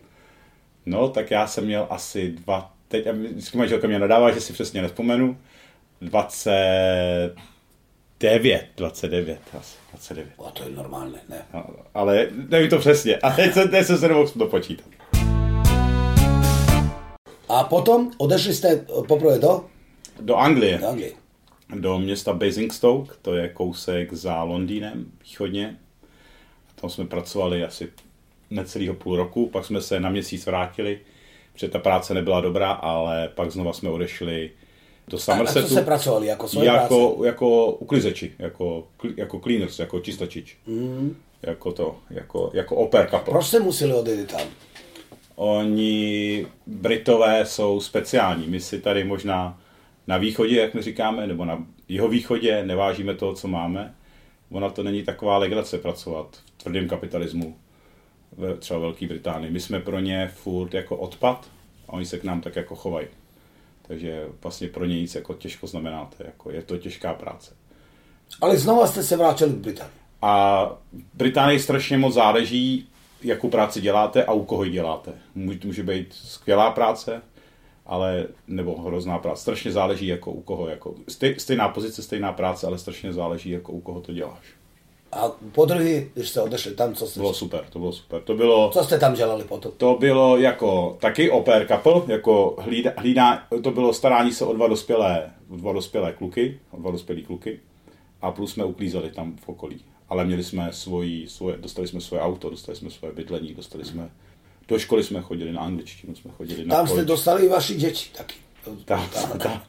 No, 0.85 1.09
tak 1.09 1.31
já 1.31 1.47
jsem 1.47 1.65
měl 1.65 1.87
asi 1.89 2.31
dva, 2.31 2.72
teď 2.93 3.07
vždycky 3.11 3.57
manželka 3.57 3.87
mě 3.87 3.99
nadává, 3.99 4.31
že 4.31 4.41
si 4.41 4.53
přesně 4.53 4.81
nespomenu, 4.81 5.37
29, 6.01 8.65
29, 8.77 9.39
asi 9.59 9.77
29. 9.91 10.29
A 10.47 10.51
to 10.51 10.63
je 10.63 10.69
normálně, 10.69 11.17
ne? 11.29 11.41
No, 11.53 11.65
ale 11.93 12.27
nevím 12.49 12.69
to 12.69 12.77
přesně, 12.79 13.17
a 13.17 13.31
teď, 13.31 13.53
jsem- 13.53 13.69
teď 13.69 13.85
jsem 13.85 13.97
se 13.97 14.07
nemohl 14.07 14.31
dopočítat. 14.35 14.85
A 17.49 17.63
potom 17.63 18.11
odešli 18.17 18.53
jste 18.53 18.85
poprvé 19.07 19.39
do, 19.39 19.65
Do 20.19 20.35
Anglie, 20.35 20.77
do 20.77 20.87
Anglie. 20.87 21.11
do 21.75 21.99
města 21.99 22.33
Basingstoke, 22.33 23.13
to 23.21 23.33
je 23.35 23.49
kousek 23.49 24.13
za 24.13 24.43
Londýnem 24.43 25.05
východně. 25.23 25.77
Tam 26.81 26.89
jsme 26.89 27.05
pracovali 27.05 27.63
asi 27.63 27.89
necelého 28.49 28.93
půl 28.93 29.15
roku, 29.15 29.49
pak 29.49 29.65
jsme 29.65 29.81
se 29.81 29.99
na 29.99 30.09
měsíc 30.09 30.45
vrátili, 30.45 30.99
protože 31.53 31.67
ta 31.67 31.79
práce 31.79 32.13
nebyla 32.13 32.41
dobrá, 32.41 32.71
ale 32.71 33.29
pak 33.35 33.51
znova 33.51 33.73
jsme 33.73 33.89
odešli 33.89 34.51
Do 35.07 35.17
A, 35.17 35.19
a 35.19 35.19
Somersetu. 35.19 35.67
co 35.67 35.73
se 35.73 35.81
pracovali 35.81 36.27
jako 36.27 36.47
svoje 36.47 36.67
jako, 36.67 37.09
práce? 37.09 37.27
jako 37.27 37.71
uklizeči, 37.71 38.33
jako, 38.39 38.87
jako 39.17 39.39
cleaners, 39.39 39.79
jako 39.79 39.99
čistačič. 39.99 40.57
Mm. 40.67 41.15
Jako 41.41 41.71
to, 41.71 41.95
jako, 42.09 42.51
jako 42.53 42.75
oper 42.75 43.07
couple. 43.09 43.31
Proč 43.31 43.45
jste 43.45 43.59
museli 43.59 43.93
odejít 43.93 44.31
tam? 44.31 44.41
Oni, 45.35 46.45
Britové, 46.67 47.45
jsou 47.45 47.79
speciální. 47.81 48.47
My 48.47 48.59
si 48.59 48.79
tady 48.81 49.03
možná 49.03 49.59
na 50.07 50.17
východě, 50.17 50.59
jak 50.59 50.73
my 50.73 50.81
říkáme, 50.81 51.27
nebo 51.27 51.45
na 51.45 51.65
jeho 51.89 52.07
východě 52.07 52.63
nevážíme 52.65 53.15
toho, 53.15 53.33
co 53.33 53.47
máme. 53.47 53.95
Ona 54.51 54.69
to 54.69 54.83
není 54.83 55.03
taková 55.03 55.37
legrace 55.37 55.77
pracovat 55.77 56.37
v 56.57 56.63
tvrdém 56.63 56.87
kapitalismu 56.87 57.55
ve 58.37 58.57
třeba 58.57 58.79
Velké 58.79 59.07
Británii. 59.07 59.51
My 59.51 59.59
jsme 59.59 59.79
pro 59.79 59.99
ně 59.99 60.31
furt 60.35 60.73
jako 60.73 60.97
odpad 60.97 61.49
a 61.87 61.93
oni 61.93 62.05
se 62.05 62.19
k 62.19 62.23
nám 62.23 62.41
tak 62.41 62.55
jako 62.55 62.75
chovají. 62.75 63.07
Takže 63.87 64.27
vlastně 64.41 64.67
pro 64.67 64.85
ně 64.85 65.01
nic 65.01 65.15
jako 65.15 65.33
těžko 65.33 65.67
znamenáte. 65.67 66.23
Jako 66.25 66.51
je 66.51 66.63
to 66.63 66.77
těžká 66.77 67.13
práce. 67.13 67.55
Ale 68.41 68.57
znova 68.57 68.87
jste 68.87 69.03
se 69.03 69.17
vrátili 69.17 69.53
k 69.53 69.57
Británii. 69.57 69.93
A 70.21 70.69
Británii 71.13 71.59
strašně 71.59 71.97
moc 71.97 72.13
záleží, 72.13 72.87
jakou 73.23 73.49
práci 73.49 73.81
děláte 73.81 74.25
a 74.25 74.33
u 74.33 74.45
koho 74.45 74.63
ji 74.63 74.71
děláte. 74.71 75.11
Může, 75.35 75.59
může 75.63 75.83
být 75.83 76.13
skvělá 76.13 76.71
práce, 76.71 77.21
ale 77.85 78.27
nebo 78.47 78.81
hrozná 78.81 79.19
práce. 79.19 79.41
Strašně 79.41 79.71
záleží, 79.71 80.07
jako 80.07 80.31
u 80.31 80.41
koho. 80.41 80.67
Jako, 80.67 80.95
stej, 81.07 81.35
stejná 81.39 81.69
pozice, 81.69 82.03
stejná 82.03 82.33
práce, 82.33 82.67
ale 82.67 82.77
strašně 82.77 83.13
záleží, 83.13 83.49
jako 83.49 83.71
u 83.71 83.81
koho 83.81 84.01
to 84.01 84.13
děláš. 84.13 84.45
A 85.13 85.31
po 85.51 85.65
druhý, 85.65 86.09
když 86.13 86.29
jste 86.29 86.41
odešli 86.41 86.71
tam, 86.75 86.93
co 86.93 87.07
jste, 87.07 87.19
bylo 87.19 87.33
super, 87.33 87.65
to 87.69 87.79
bylo 87.79 87.91
super. 87.91 88.21
To 88.21 88.35
bylo, 88.35 88.69
co 88.73 88.83
jste 88.83 88.99
tam 88.99 89.13
dělali 89.13 89.43
potom? 89.43 89.71
to 89.77 89.97
bylo 89.99 90.37
jako 90.37 90.97
taky 91.01 91.29
oper 91.31 91.67
couple, 91.67 92.13
jako 92.13 92.55
hlída, 92.59 92.91
hlídá, 92.97 93.43
to 93.63 93.71
bylo 93.71 93.93
starání 93.93 94.31
se 94.31 94.45
o 94.45 94.53
dva 94.53 94.67
dospělé, 94.67 95.31
o 95.49 95.55
dva 95.55 95.73
dospělé 95.73 96.13
kluky, 96.13 96.59
o 96.71 96.77
dva 96.77 96.91
dospělí 96.91 97.23
kluky 97.23 97.59
a 98.21 98.31
plus 98.31 98.53
jsme 98.53 98.65
uklízeli 98.65 99.11
tam 99.11 99.35
v 99.45 99.49
okolí. 99.49 99.81
Ale 100.09 100.25
měli 100.25 100.43
jsme 100.43 100.69
svoji, 100.73 101.27
svoje, 101.29 101.57
dostali 101.57 101.87
jsme 101.87 102.01
svoje 102.01 102.21
auto, 102.21 102.49
dostali 102.49 102.75
jsme 102.77 102.89
svoje 102.89 103.13
bydlení, 103.13 103.53
dostali 103.53 103.85
jsme, 103.85 104.09
do 104.67 104.79
školy 104.79 105.03
jsme 105.03 105.21
chodili 105.21 105.51
na 105.51 105.61
angličtinu, 105.61 106.15
jsme 106.15 106.31
chodili 106.31 106.65
na 106.65 106.75
Tam 106.75 106.87
jste 106.87 106.93
college. 106.93 107.07
dostali 107.07 107.45
i 107.45 107.49
vaši 107.49 107.75
děti 107.75 108.09
taky. 108.17 108.35
Tam, 108.85 109.09
tam, 109.43 109.61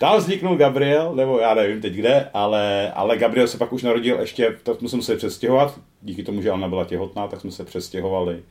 tam 0.00 0.18
vzniknul 0.18 0.56
Gabriel, 0.56 1.14
nebo 1.14 1.38
já 1.38 1.54
nevím 1.54 1.80
teď 1.80 1.92
kde, 1.92 2.30
ale, 2.34 2.92
ale 2.92 3.16
Gabriel 3.16 3.48
se 3.48 3.58
pak 3.58 3.72
už 3.72 3.82
narodil 3.82 4.20
ještě, 4.20 4.56
tak 4.62 4.78
jsme 4.78 4.88
se 4.88 4.96
museli 4.96 5.18
přestěhovat, 5.18 5.80
díky 6.02 6.22
tomu, 6.22 6.42
že 6.42 6.50
Anna 6.50 6.68
byla 6.68 6.84
těhotná, 6.84 7.28
tak 7.28 7.40
jsme 7.40 7.50
se 7.52 7.64
přestěhovali 7.64 8.42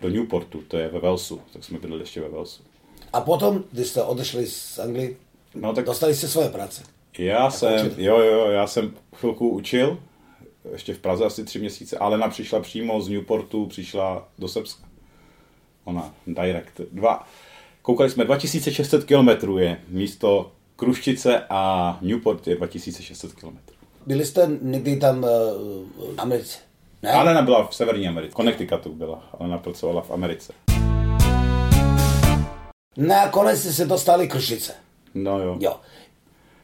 do 0.00 0.08
Newportu, 0.08 0.62
to 0.68 0.76
je 0.78 0.88
ve 0.88 0.98
Walesu, 0.98 1.40
tak 1.52 1.64
jsme 1.64 1.78
bydleli 1.78 2.02
ještě 2.02 2.20
ve 2.20 2.28
Walesu. 2.28 2.62
A 3.12 3.20
potom, 3.20 3.64
když 3.72 3.86
jste 3.86 4.02
odešli 4.02 4.46
z 4.46 4.78
Anglii, 4.78 5.16
No 5.54 5.72
tak 5.74 5.84
dostali 5.84 6.14
jste 6.14 6.28
svoje 6.28 6.48
práce. 6.48 6.82
já 7.18 7.50
jsem, 7.50 7.86
učitel. 7.86 8.04
jo, 8.04 8.18
jo, 8.18 8.46
já 8.50 8.66
jsem 8.66 8.92
chvilku 9.16 9.48
učil, 9.48 9.98
ještě 10.72 10.94
v 10.94 10.98
Praze 10.98 11.24
asi 11.24 11.44
tři 11.44 11.58
měsíce, 11.58 11.98
ale 11.98 12.10
Lena 12.16 12.28
přišla 12.28 12.60
přímo 12.60 13.00
z 13.00 13.08
Newportu, 13.08 13.66
přišla 13.66 14.28
do 14.38 14.48
Srbska. 14.48 14.84
Ona, 15.84 16.14
direct. 16.26 16.80
Dva, 16.92 17.26
koukali 17.88 18.10
jsme, 18.10 18.24
2600 18.24 19.04
km 19.04 19.58
je 19.58 19.80
místo 19.88 20.52
Kruščice 20.76 21.42
a 21.50 21.98
Newport 22.02 22.46
je 22.46 22.56
2600 22.56 23.32
km. 23.32 23.58
Byli 24.06 24.26
jste 24.26 24.50
někdy 24.62 24.96
tam 24.96 25.18
uh, 25.18 25.28
v 25.28 26.18
Americe? 26.18 26.58
Ne? 27.02 27.12
Alena 27.12 27.42
byla 27.42 27.66
v 27.66 27.74
Severní 27.74 28.08
Americe, 28.08 28.34
Connecticutu 28.36 28.92
byla, 28.92 29.28
Alena 29.38 29.58
pracovala 29.58 30.02
v 30.02 30.10
Americe. 30.10 30.52
Nakonec 32.96 33.62
se 33.62 33.84
dostali 33.84 34.28
Krušice. 34.28 34.72
No 35.14 35.38
jo. 35.38 35.56
Jo. 35.60 35.76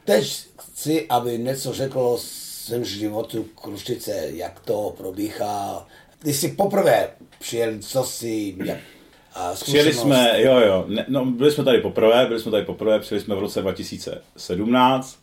Teď 0.05 0.47
chci, 0.61 1.07
aby 1.09 1.39
něco 1.39 1.73
řekl 1.73 1.99
o 1.99 2.19
svém 2.19 2.85
životu 2.85 3.47
Kruštice, 3.63 4.29
jak 4.33 4.61
to 4.61 4.95
probíhá. 4.97 5.87
Když 6.21 6.37
jsi 6.37 6.49
poprvé 6.49 7.09
přijel, 7.39 7.73
co 7.81 8.05
si... 8.05 8.57
Jak, 8.65 8.79
a 9.35 9.53
Přijeli 9.55 9.93
zkušenost? 9.93 10.03
jsme, 10.03 10.43
jo, 10.43 10.59
jo, 10.59 10.85
ne, 10.89 11.05
no, 11.09 11.25
byli 11.25 11.51
jsme 11.51 11.65
tady 11.65 11.79
poprvé, 11.81 12.27
byli 12.27 12.41
jsme 12.41 12.51
tady 12.51 12.65
poprvé, 12.65 13.01
přijeli 13.01 13.25
jsme 13.25 13.35
v 13.35 13.39
roce 13.39 13.63
2017 13.63 15.19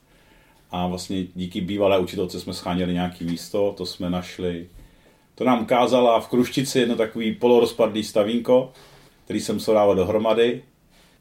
a 0.71 0.87
vlastně 0.87 1.23
díky 1.35 1.61
bývalé 1.61 1.99
učitelce 1.99 2.39
jsme 2.39 2.53
scháněli 2.53 2.93
nějaký 2.93 3.25
místo, 3.25 3.73
to 3.77 3.85
jsme 3.85 4.09
našli. 4.09 4.67
To 5.35 5.43
nám 5.43 5.61
ukázala 5.61 6.19
v 6.19 6.27
Kruštici 6.27 6.79
jedno 6.79 6.95
takový 6.95 7.35
polorozpadlý 7.35 8.03
stavínko, 8.03 8.71
který 9.25 9.39
jsem 9.39 9.55
musel 9.55 9.73
dávat 9.73 9.93
dohromady. 9.93 10.63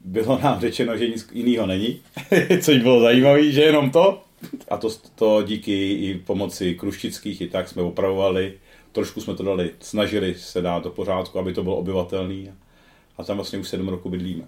Bylo 0.04 0.38
nám 0.42 0.60
řečeno, 0.60 0.96
že 0.96 1.08
nic 1.08 1.28
jiného 1.32 1.66
není, 1.66 2.00
což 2.62 2.78
bylo 2.78 3.00
zajímavé, 3.00 3.52
že 3.52 3.62
jenom 3.62 3.90
to. 3.90 4.22
A 4.68 4.76
to, 4.76 4.88
to 5.14 5.42
díky 5.42 5.92
i 5.92 6.22
pomoci 6.26 6.74
kruštických 6.74 7.40
i 7.40 7.48
tak 7.48 7.68
jsme 7.68 7.82
opravovali. 7.82 8.52
Trošku 8.92 9.20
jsme 9.20 9.34
to 9.34 9.42
dali, 9.42 9.70
snažili 9.80 10.34
se 10.34 10.62
dát 10.62 10.84
do 10.84 10.90
pořádku, 10.90 11.38
aby 11.38 11.52
to 11.52 11.62
bylo 11.62 11.76
obyvatelný. 11.76 12.52
A 13.20 13.24
tam 13.24 13.36
vlastně 13.36 13.58
už 13.58 13.68
sedm 13.68 13.88
roku 13.88 14.08
bydlíme. 14.10 14.44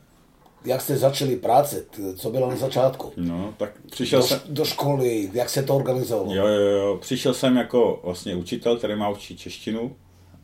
Jak 0.65 0.81
jste 0.81 0.97
začali 0.97 1.37
práce? 1.37 1.85
Co 2.17 2.31
bylo 2.31 2.51
na 2.51 2.57
začátku? 2.57 3.13
No, 3.17 3.55
tak 3.57 3.73
přišel 3.91 4.21
Do, 4.21 4.27
jsem... 4.27 4.41
do 4.49 4.65
školy, 4.65 5.31
jak 5.33 5.51
se 5.51 5.63
to 5.63 5.77
organizovalo? 5.77 6.35
Jo, 6.35 6.47
jo, 6.47 6.61
jo. 6.61 6.99
Přišel 7.01 7.35
jsem 7.35 7.57
jako 7.57 8.01
vlastně 8.05 8.37
učitel, 8.37 8.77
který 8.77 8.97
má 8.97 9.09
učit 9.09 9.39
češtinu, 9.39 9.97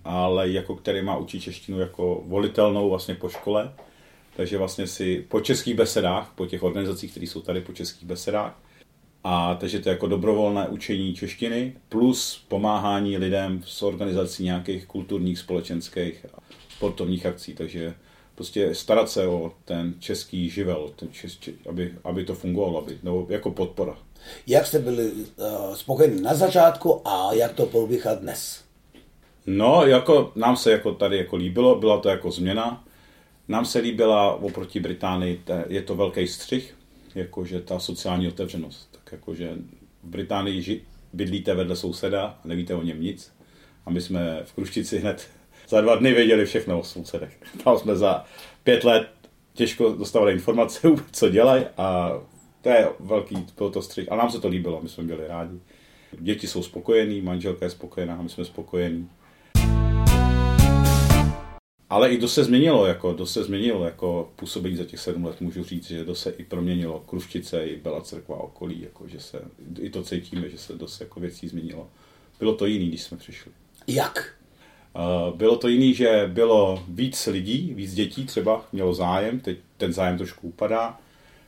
ale 0.04 0.50
jako 0.50 0.76
který 0.76 1.02
má 1.02 1.16
učit 1.16 1.40
češtinu 1.40 1.80
jako 1.80 2.22
volitelnou 2.26 2.90
vlastně 2.90 3.14
po 3.14 3.28
škole. 3.28 3.72
Takže 4.36 4.58
vlastně 4.58 4.86
si 4.86 5.24
po 5.28 5.40
českých 5.40 5.74
besedách, 5.74 6.32
po 6.34 6.46
těch 6.46 6.62
organizacích, 6.62 7.10
které 7.10 7.26
jsou 7.26 7.40
tady 7.40 7.60
po 7.60 7.72
českých 7.72 8.08
besedách, 8.08 8.60
a 9.24 9.54
takže 9.54 9.78
to 9.78 9.88
je 9.88 9.92
jako 9.92 10.06
dobrovolné 10.06 10.68
učení 10.68 11.14
češtiny 11.14 11.76
plus 11.88 12.44
pomáhání 12.48 13.16
lidem 13.16 13.62
s 13.66 13.82
organizací 13.82 14.44
nějakých 14.44 14.86
kulturních, 14.86 15.38
společenských 15.38 16.26
a 16.34 16.38
sportovních 16.68 17.26
akcí. 17.26 17.54
Takže 17.54 17.94
prostě 18.38 18.74
starat 18.74 19.10
se 19.10 19.26
o 19.26 19.52
ten 19.64 19.94
český 19.98 20.50
živel, 20.50 20.90
ten 20.96 21.08
čes, 21.12 21.36
če, 21.36 21.52
aby, 21.68 21.94
aby 22.04 22.24
to 22.24 22.34
fungovalo, 22.34 22.78
aby, 22.78 22.98
nebo 23.02 23.26
jako 23.30 23.50
podpora. 23.50 23.98
Jak 24.46 24.66
jste 24.66 24.78
byli 24.78 25.10
uh, 25.10 25.74
spokojeni 25.74 26.20
na 26.20 26.34
začátku 26.34 27.08
a 27.08 27.32
jak 27.32 27.52
to 27.52 27.66
probíhá 27.66 28.14
dnes? 28.14 28.64
No, 29.46 29.86
jako 29.86 30.32
nám 30.36 30.56
se 30.56 30.70
jako 30.70 30.94
tady 30.94 31.16
jako 31.16 31.36
líbilo, 31.36 31.80
byla 31.80 32.00
to 32.00 32.08
jako 32.08 32.30
změna. 32.30 32.84
Nám 33.48 33.64
se 33.64 33.78
líbila 33.78 34.34
oproti 34.34 34.80
Británii, 34.80 35.42
je 35.68 35.82
to 35.82 35.96
velký 35.96 36.26
střih, 36.26 36.76
jakože 37.14 37.60
ta 37.60 37.78
sociální 37.78 38.28
otevřenost. 38.28 38.88
Tak 38.92 39.12
jakože 39.12 39.50
v 40.02 40.08
Británii 40.08 40.62
ži, 40.62 40.82
bydlíte 41.12 41.54
vedle 41.54 41.76
souseda 41.76 42.38
a 42.44 42.48
nevíte 42.48 42.74
o 42.74 42.82
něm 42.82 43.02
nic. 43.02 43.32
A 43.86 43.90
my 43.90 44.00
jsme 44.00 44.40
v 44.44 44.52
Kruštici 44.52 44.98
hned 44.98 45.28
za 45.68 45.80
dva 45.80 45.96
dny 45.96 46.12
věděli 46.14 46.46
všechno 46.46 46.80
o 46.80 46.84
sousedech. 46.84 47.38
Tam 47.64 47.78
jsme 47.78 47.96
za 47.96 48.24
pět 48.64 48.84
let 48.84 49.08
těžko 49.54 49.92
dostávali 49.92 50.32
informace, 50.32 50.88
co 51.12 51.28
dělají 51.28 51.64
a 51.76 52.12
to 52.62 52.68
je 52.68 52.88
velký, 53.00 53.46
byl 53.58 53.70
to 53.70 53.82
střih. 53.82 54.12
A 54.12 54.16
nám 54.16 54.30
se 54.30 54.40
to 54.40 54.48
líbilo, 54.48 54.80
my 54.82 54.88
jsme 54.88 55.04
byli 55.04 55.26
rádi. 55.26 55.60
Děti 56.18 56.46
jsou 56.46 56.62
spokojení, 56.62 57.20
manželka 57.20 57.64
je 57.64 57.70
spokojená, 57.70 58.22
my 58.22 58.28
jsme 58.28 58.44
spokojení. 58.44 59.10
Ale 61.90 62.10
i 62.10 62.18
to 62.18 62.28
se 62.28 62.44
změnilo, 62.44 62.86
jako, 62.86 63.14
to 63.14 63.26
se 63.26 63.44
změnilo, 63.44 63.84
jako 63.84 64.32
působení 64.36 64.76
za 64.76 64.84
těch 64.84 65.00
sedm 65.00 65.24
let, 65.24 65.40
můžu 65.40 65.64
říct, 65.64 65.88
že 65.88 66.04
to 66.04 66.14
se 66.14 66.30
i 66.30 66.44
proměnilo. 66.44 67.00
Kruštice, 67.00 67.66
i 67.66 67.76
byla 67.76 68.00
Cerkva 68.00 68.36
okolí, 68.36 68.82
jako, 68.82 69.08
že 69.08 69.20
se, 69.20 69.40
i 69.80 69.90
to 69.90 70.02
cítíme, 70.02 70.48
že 70.48 70.58
se 70.58 70.72
dost 70.72 71.00
jako 71.00 71.20
věcí 71.20 71.48
změnilo. 71.48 71.90
Bylo 72.38 72.54
to 72.54 72.66
jiný, 72.66 72.88
když 72.88 73.02
jsme 73.02 73.16
přišli. 73.16 73.52
Jak? 73.86 74.37
Uh, 74.94 75.36
Bylo 75.36 75.56
to 75.56 75.68
jiný, 75.68 75.94
že 75.94 76.30
bylo 76.32 76.82
víc 76.88 77.26
lidí, 77.26 77.74
víc 77.74 77.94
dětí 77.94 78.24
třeba 78.24 78.64
mělo 78.72 78.94
zájem, 78.94 79.40
teď 79.40 79.58
ten 79.76 79.92
zájem 79.92 80.18
trošku 80.18 80.48
upadá. 80.48 80.98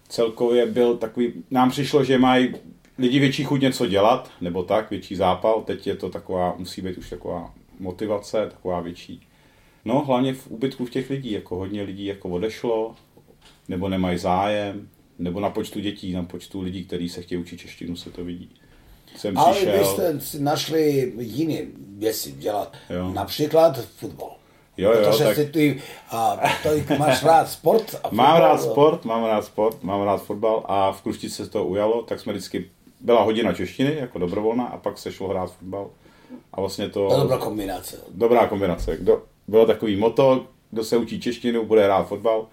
Celkově 0.09 0.67
byl 0.67 0.97
takový, 0.97 1.33
nám 1.51 1.71
přišlo, 1.71 2.05
že 2.05 2.19
mají 2.19 2.55
lidi 2.99 3.19
větší 3.19 3.45
chuť 3.45 3.61
něco 3.61 3.87
dělat, 3.87 4.31
nebo 4.41 4.63
tak, 4.63 4.91
větší 4.91 5.17
zápal, 5.17 5.63
teď 5.63 5.87
je 5.87 5.97
to 5.97 6.11
taková, 6.11 6.55
musí 6.59 6.83
být 6.83 6.99
už 6.99 7.11
taková 7.11 7.55
motivace, 7.81 8.49
taková 8.51 8.81
větší. 8.81 9.21
No, 9.85 10.05
hlavně 10.05 10.35
v 10.35 10.51
úbytku 10.51 10.85
v 10.85 10.91
těch 10.91 11.11
lidí, 11.11 11.33
jako 11.33 11.57
hodně 11.57 11.83
lidí 11.83 12.05
jako 12.05 12.29
odešlo, 12.29 12.95
nebo 13.69 13.89
nemají 13.89 14.19
zájem, 14.19 14.89
nebo 15.19 15.41
na 15.41 15.51
počtu 15.51 15.81
dětí, 15.81 16.13
na 16.13 16.23
počtu 16.23 16.61
lidí, 16.61 16.85
kteří 16.85 17.09
se 17.09 17.23
chtějí 17.23 17.41
učit 17.41 17.61
češtinu, 17.61 17.97
se 17.97 18.11
to 18.11 18.25
vidí. 18.25 18.51
Jsem 19.17 19.39
Ale 19.39 19.53
přišel, 19.55 19.79
vy 19.79 19.85
jste 19.85 20.21
si 20.21 20.41
našli 20.41 21.13
jiné 21.19 21.59
věci 21.99 22.33
dělat. 22.33 22.77
Jo. 22.91 23.11
Například 23.13 23.79
fotbal. 23.85 24.31
Jo, 24.77 24.93
jo, 24.93 25.11
Protože 25.11 25.25
tak- 25.25 25.37
si 25.37 25.47
ty, 25.47 25.83
a, 26.11 26.37
ty 26.63 26.97
máš 26.99 27.23
rád 27.25 27.51
sport. 27.51 27.95
A 28.05 28.09
Mám 28.13 28.27
fotbal, 28.27 28.41
rád 28.49 28.63
sport, 28.63 29.05
mám 29.05 29.25
rád 29.25 29.45
sport, 29.45 29.83
mám 29.83 30.03
rád 30.03 30.23
fotbal 30.23 30.65
a 30.69 30.93
v 30.93 31.03
Kruštici 31.03 31.35
se 31.45 31.51
to 31.51 31.65
ujalo, 31.65 32.03
tak 32.03 32.21
jsme 32.21 32.33
vždycky, 32.33 32.71
byla 33.01 33.23
hodina 33.23 33.53
češtiny 33.53 33.97
jako 33.97 34.19
dobrovolná 34.19 34.65
a 34.65 34.77
pak 34.77 34.99
se 34.99 35.13
šlo 35.13 35.29
hrát 35.29 35.53
fotbal. 35.53 35.91
A 36.53 36.61
vlastně 36.61 36.89
to... 36.89 37.09
To 37.09 37.21
dobrá 37.21 37.39
kombinace. 37.39 37.97
dobrá 38.11 38.47
kombinace. 38.47 38.97
Kdo, 38.97 39.23
bylo 39.49 39.67
takový 39.67 39.97
moto, 39.97 40.47
kdo 40.71 40.85
se 40.85 40.97
učí 40.97 41.21
češtinu, 41.21 41.65
bude 41.65 41.85
hrát 41.85 42.09
fotbal. 42.09 42.47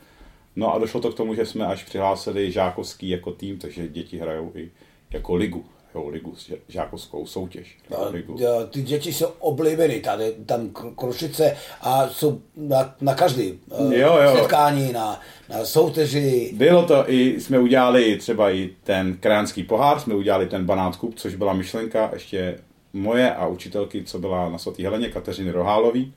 No 0.56 0.74
a 0.74 0.78
došlo 0.78 1.02
to 1.02 1.12
k 1.12 1.16
tomu, 1.16 1.36
že 1.36 1.46
jsme 1.46 1.66
až 1.66 1.84
přihlásili 1.84 2.52
žákovský 2.52 3.10
jako 3.10 3.32
tým, 3.32 3.58
takže 3.58 3.88
děti 3.88 4.18
hrajou 4.18 4.52
i 4.56 4.72
jako 5.12 5.36
ligu, 5.36 5.66
jo, 5.96 6.08
ligu, 6.10 6.34
žákovskou 6.68 7.26
soutěž. 7.26 7.78
A, 7.98 8.10
Ligu. 8.10 8.38
Ty 8.70 8.82
děti 8.82 9.14
jsou 9.14 9.28
oblíbený, 9.40 10.00
tady, 10.00 10.34
tam 10.46 10.68
Kr- 10.70 10.96
Krušice 10.96 11.58
a 11.82 12.10
jsou 12.10 12.42
na, 12.58 12.96
na 13.02 13.16
každý 13.16 13.60
eh, 13.92 13.98
Jo, 14.00 14.18
jo. 14.24 14.36
setkání, 14.38 14.94
na, 14.94 15.22
na 15.50 15.66
soutěži. 15.66 16.54
Bylo 16.56 16.86
to 16.86 17.12
i, 17.12 17.42
jsme 17.42 17.60
udělali 17.60 18.18
třeba 18.18 18.52
i 18.52 18.70
ten 18.84 19.18
krajánský 19.20 19.64
pohár, 19.64 20.00
jsme 20.00 20.16
udělali 20.16 20.48
ten 20.48 20.66
Banát 20.66 20.96
Cup, 20.96 21.16
což 21.16 21.36
byla 21.36 21.54
myšlenka 21.54 22.10
ještě 22.14 22.60
moje 22.94 23.36
a 23.36 23.48
učitelky, 23.48 24.04
co 24.04 24.20
byla 24.20 24.50
na 24.50 24.58
svatý 24.58 24.84
Heleně, 24.84 25.10
Kateřiny 25.10 25.52
Rohálový, 25.52 26.14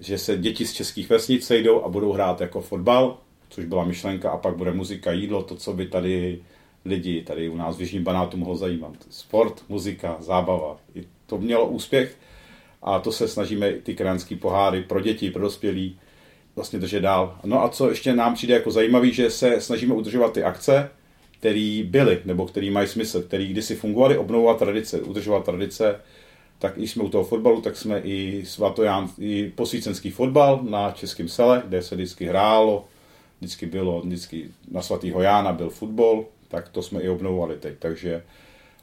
že 0.00 0.18
se 0.18 0.38
děti 0.38 0.66
z 0.66 0.72
českých 0.72 1.10
vesnic 1.10 1.46
sejdou 1.46 1.82
a 1.84 1.88
budou 1.88 2.12
hrát 2.12 2.40
jako 2.40 2.60
fotbal, 2.60 3.16
což 3.48 3.64
byla 3.64 3.84
myšlenka 3.84 4.30
a 4.30 4.36
pak 4.36 4.56
bude 4.56 4.72
muzika, 4.72 5.12
jídlo, 5.12 5.42
to, 5.42 5.56
co 5.56 5.72
by 5.72 5.86
tady 5.86 6.38
lidi 6.84 7.22
tady 7.22 7.48
u 7.48 7.56
nás 7.56 7.76
v 7.76 7.80
Jižním 7.80 8.04
Banátu 8.04 8.36
mohlo 8.36 8.56
zajímat. 8.56 8.92
Sport, 9.10 9.64
muzika, 9.68 10.16
zábava. 10.20 10.76
I 10.94 11.04
to 11.26 11.38
mělo 11.38 11.68
úspěch 11.68 12.16
a 12.82 12.98
to 12.98 13.12
se 13.12 13.28
snažíme 13.28 13.70
i 13.70 13.80
ty 13.80 13.94
krajánský 13.94 14.36
poháry 14.36 14.82
pro 14.82 15.00
děti, 15.00 15.30
pro 15.30 15.42
dospělí 15.42 15.98
vlastně 16.56 16.78
držet 16.78 17.00
dál. 17.00 17.38
No 17.44 17.64
a 17.64 17.68
co 17.68 17.88
ještě 17.88 18.14
nám 18.14 18.34
přijde 18.34 18.54
jako 18.54 18.70
zajímavý, 18.70 19.12
že 19.12 19.30
se 19.30 19.60
snažíme 19.60 19.94
udržovat 19.94 20.32
ty 20.32 20.42
akce, 20.42 20.90
které 21.38 21.82
byly, 21.86 22.20
nebo 22.24 22.46
které 22.46 22.70
mají 22.70 22.88
smysl, 22.88 23.22
které 23.22 23.46
kdysi 23.46 23.76
fungovaly, 23.76 24.18
obnovovat 24.18 24.58
tradice, 24.58 25.00
udržovat 25.00 25.44
tradice, 25.44 26.00
tak 26.58 26.78
i 26.78 26.88
jsme 26.88 27.02
u 27.02 27.08
toho 27.08 27.24
fotbalu, 27.24 27.60
tak 27.60 27.76
jsme 27.76 28.00
i 28.00 28.42
svatoján, 28.46 29.08
i 29.18 29.52
posvícenský 29.54 30.10
fotbal 30.10 30.60
na 30.62 30.90
Českém 30.90 31.28
sele, 31.28 31.62
kde 31.68 31.82
se 31.82 31.94
vždycky 31.94 32.24
hrálo, 32.26 32.84
vždycky 33.40 33.66
bylo, 33.66 34.00
vždycky 34.00 34.48
na 34.70 34.82
svatýho 34.82 35.20
Jána 35.20 35.52
byl 35.52 35.70
fotbal, 35.70 36.24
tak 36.52 36.68
to 36.68 36.82
jsme 36.82 37.00
i 37.00 37.08
obnovovali 37.08 37.56
teď, 37.56 37.74
takže 37.78 38.22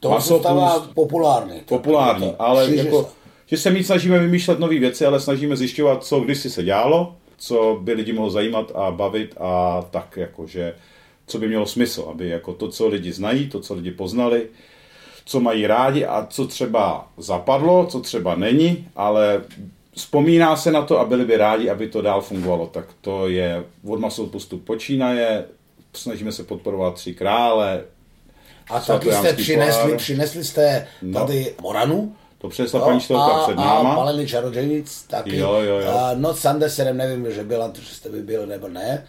To 0.00 0.10
maso 0.10 0.38
stává 0.38 0.78
plus- 0.80 0.94
populární. 0.94 1.60
populární, 1.68 2.30
To- 2.30 2.42
ale 2.42 2.66
šíří 2.66 2.76
jako, 2.86 3.08
že 3.46 3.56
se 3.56 3.70
víc 3.70 3.86
snažíme 3.86 4.18
vymýšlet 4.18 4.58
nové 4.58 4.78
věci, 4.78 5.06
ale 5.06 5.20
snažíme 5.20 5.56
zjišťovat, 5.56 6.04
co 6.04 6.20
kdysi 6.20 6.50
se 6.50 6.62
dělalo, 6.62 7.16
co 7.38 7.78
by 7.82 7.92
lidi 7.92 8.12
mohlo 8.12 8.30
zajímat 8.30 8.72
a 8.74 8.90
bavit 8.90 9.34
a 9.40 9.82
tak 9.90 10.16
jakože, 10.16 10.74
co 11.26 11.38
by 11.38 11.48
mělo 11.48 11.66
smysl, 11.66 12.08
aby 12.10 12.28
jako 12.28 12.52
to, 12.52 12.68
co 12.68 12.88
lidi 12.88 13.12
znají, 13.12 13.48
to, 13.48 13.60
co 13.60 13.74
lidi 13.74 13.90
poznali, 13.90 14.46
co 15.24 15.40
mají 15.40 15.66
rádi 15.66 16.04
a 16.04 16.26
co 16.30 16.46
třeba 16.46 17.08
zapadlo, 17.16 17.86
co 17.86 18.00
třeba 18.00 18.34
není, 18.34 18.88
ale 18.96 19.42
vzpomíná 19.94 20.56
se 20.56 20.72
na 20.72 20.82
to 20.82 20.98
a 21.00 21.04
byli 21.04 21.24
by 21.24 21.36
rádi, 21.36 21.70
aby 21.70 21.88
to 21.88 22.02
dál 22.02 22.20
fungovalo. 22.20 22.66
Tak 22.66 22.84
to 23.00 23.28
je 23.28 23.64
od 23.88 24.00
masovou 24.00 24.28
postup 24.28 24.64
počínaje, 24.64 25.44
snažíme 25.92 26.32
se 26.32 26.44
podporovat 26.44 26.94
tři 26.94 27.14
krále, 27.14 27.84
A 28.70 28.80
taky 28.80 29.12
jste 29.12 29.32
přinesli, 29.32 29.82
pohár. 29.82 29.96
přinesli 29.98 30.44
jste 30.44 30.86
No. 31.02 31.20
tady 31.20 31.54
Moranu. 31.62 32.16
to 32.38 32.48
přesla 32.48 32.80
paní 32.80 33.00
čtelka 33.00 33.42
před 33.42 33.58
a 33.58 33.64
náma. 33.64 33.94
palení 33.94 34.26
čarodějnic 34.26 35.02
taky. 35.02 35.36
Jo, 35.36 35.52
jo, 35.54 35.78
jo. 35.78 35.88
A 35.90 36.14
Noc 36.14 36.38
s 36.40 36.44
Andersenem, 36.46 36.96
nevím, 36.96 37.32
že 37.32 37.44
byla, 37.44 37.72
že 37.82 37.94
jste 37.94 38.08
by 38.08 38.22
byl 38.22 38.46
nebo 38.46 38.68
ne. 38.68 39.06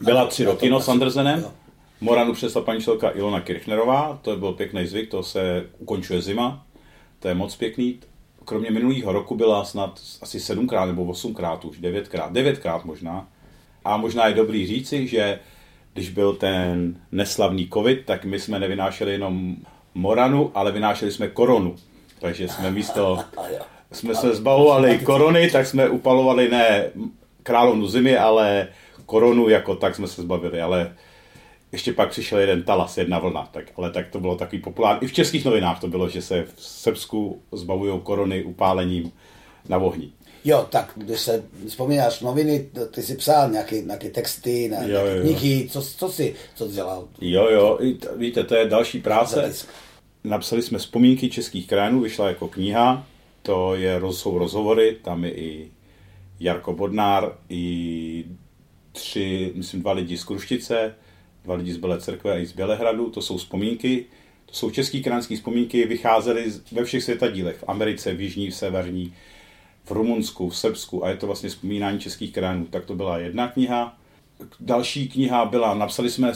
Byla 0.00 0.22
A- 0.22 0.26
tři 0.26 0.46
a 0.46 0.50
roky 0.50 0.68
to 0.68 0.72
no 0.74 0.80
s 0.80 0.88
Andersenem. 0.88 1.40
jo. 1.40 1.52
Moranu 2.00 2.32
přesla 2.32 2.62
paní 2.62 2.80
čtelka 2.80 3.10
Ilona 3.14 3.40
Kirchnerová, 3.40 4.18
to 4.22 4.36
byl 4.36 4.52
pěkný 4.52 4.86
zvyk, 4.86 5.10
to 5.10 5.22
se 5.22 5.64
ukončuje 5.78 6.22
zima, 6.22 6.66
to 7.18 7.28
je 7.28 7.34
moc 7.34 7.56
pěkný. 7.56 8.00
Kromě 8.44 8.70
minulého 8.70 9.12
roku 9.12 9.36
byla 9.36 9.64
snad 9.64 10.00
asi 10.22 10.40
sedmkrát 10.40 10.86
nebo 10.86 11.04
osmkrát 11.04 11.64
už, 11.64 11.78
devětkrát, 11.78 12.32
devětkrát 12.32 12.84
možná. 12.84 13.28
A 13.84 13.96
možná 13.96 14.26
je 14.26 14.34
dobrý 14.34 14.66
říci, 14.66 15.06
že 15.06 15.38
když 15.94 16.10
byl 16.10 16.32
ten 16.34 16.96
neslavný 17.12 17.68
covid, 17.72 18.06
tak 18.06 18.24
my 18.24 18.40
jsme 18.40 18.58
nevynášeli 18.58 19.12
jenom 19.12 19.56
Moranu, 19.94 20.50
ale 20.54 20.72
vynášeli 20.72 21.12
jsme 21.12 21.28
koronu. 21.28 21.76
Takže 22.18 22.48
jsme 22.48 22.70
místo, 22.70 23.18
jsme 23.92 24.14
se 24.14 24.34
zbavovali 24.34 24.98
korony, 24.98 25.50
tak 25.50 25.66
jsme 25.66 25.88
upalovali 25.88 26.48
ne 26.48 26.90
královnu 27.42 27.86
zimy, 27.86 28.16
ale 28.16 28.68
koronu 29.06 29.48
jako 29.48 29.76
tak 29.76 29.94
jsme 29.94 30.08
se 30.08 30.22
zbavili, 30.22 30.62
ale 30.62 30.96
ještě 31.72 31.92
pak 31.92 32.10
přišel 32.10 32.38
jeden 32.38 32.62
talas, 32.62 32.98
jedna 32.98 33.18
vlna, 33.18 33.48
tak, 33.52 33.64
ale 33.76 33.90
tak 33.90 34.08
to 34.08 34.20
bylo 34.20 34.36
takový 34.36 34.62
populární. 34.62 35.04
I 35.04 35.06
v 35.06 35.12
českých 35.12 35.44
novinách 35.44 35.80
to 35.80 35.88
bylo, 35.88 36.08
že 36.08 36.22
se 36.22 36.42
v 36.42 36.52
Srbsku 36.56 37.42
zbavují 37.52 38.00
korony 38.02 38.44
upálením 38.44 39.12
na 39.68 39.78
ohni. 39.78 40.12
Jo, 40.44 40.66
tak 40.70 40.92
když 40.96 41.20
se 41.20 41.44
vzpomínáš 41.68 42.20
noviny, 42.20 42.68
ty 42.90 43.02
si 43.02 43.16
psal 43.16 43.50
nějaké, 43.50 43.82
nějaké 43.82 44.10
texty, 44.10 44.68
na, 44.68 44.82
Jo, 44.82 44.88
nějaké 44.88 45.16
jo, 45.16 45.22
knihy, 45.22 45.68
co, 45.70 45.82
co 45.82 46.08
si, 46.08 46.34
co 46.54 46.66
jsi 46.68 46.74
dělal? 46.74 47.08
Jo, 47.20 47.48
jo, 47.50 47.78
víte, 48.16 48.44
to 48.44 48.54
je 48.54 48.68
další 48.68 49.00
práce. 49.00 49.52
Napsali 50.24 50.62
jsme 50.62 50.78
vzpomínky 50.78 51.30
českých 51.30 51.66
krajinů, 51.66 52.00
vyšla 52.00 52.28
jako 52.28 52.48
kniha, 52.48 53.06
to 53.42 53.74
je, 53.74 54.00
jsou 54.10 54.38
rozhovory, 54.38 54.96
tam 55.02 55.24
je 55.24 55.34
i 55.34 55.70
Jarko 56.40 56.72
Bodnár, 56.72 57.38
i 57.48 58.24
tři, 58.92 59.52
myslím, 59.54 59.80
dva 59.80 59.92
lidi 59.92 60.18
z 60.18 60.24
Kruštice, 60.24 60.94
dva 61.44 61.54
lidi 61.54 61.72
z 61.72 61.76
Bělé 61.76 62.00
cerkve 62.00 62.32
a 62.32 62.38
i 62.38 62.46
z 62.46 62.52
Bělehradu, 62.52 63.10
to 63.10 63.22
jsou 63.22 63.36
vzpomínky, 63.36 64.04
to 64.46 64.54
jsou 64.54 64.70
český 64.70 65.02
krajinské 65.02 65.36
vzpomínky, 65.36 65.86
vycházely 65.86 66.52
ve 66.72 66.84
všech 66.84 67.02
světadílech, 67.02 67.56
v 67.56 67.64
Americe, 67.68 68.14
v 68.14 68.20
Jižní, 68.20 68.50
v 68.50 68.54
Severní, 68.54 69.14
v 69.84 69.90
Rumunsku, 69.90 70.50
v 70.50 70.56
Srbsku 70.56 71.04
a 71.04 71.10
je 71.10 71.16
to 71.16 71.26
vlastně 71.26 71.48
vzpomínání 71.48 72.00
českých 72.00 72.32
krajinů. 72.32 72.66
Tak 72.70 72.84
to 72.84 72.94
byla 72.94 73.18
jedna 73.18 73.48
kniha. 73.48 73.98
Další 74.60 75.08
kniha 75.08 75.44
byla, 75.44 75.74
napsali 75.74 76.10
jsme 76.10 76.32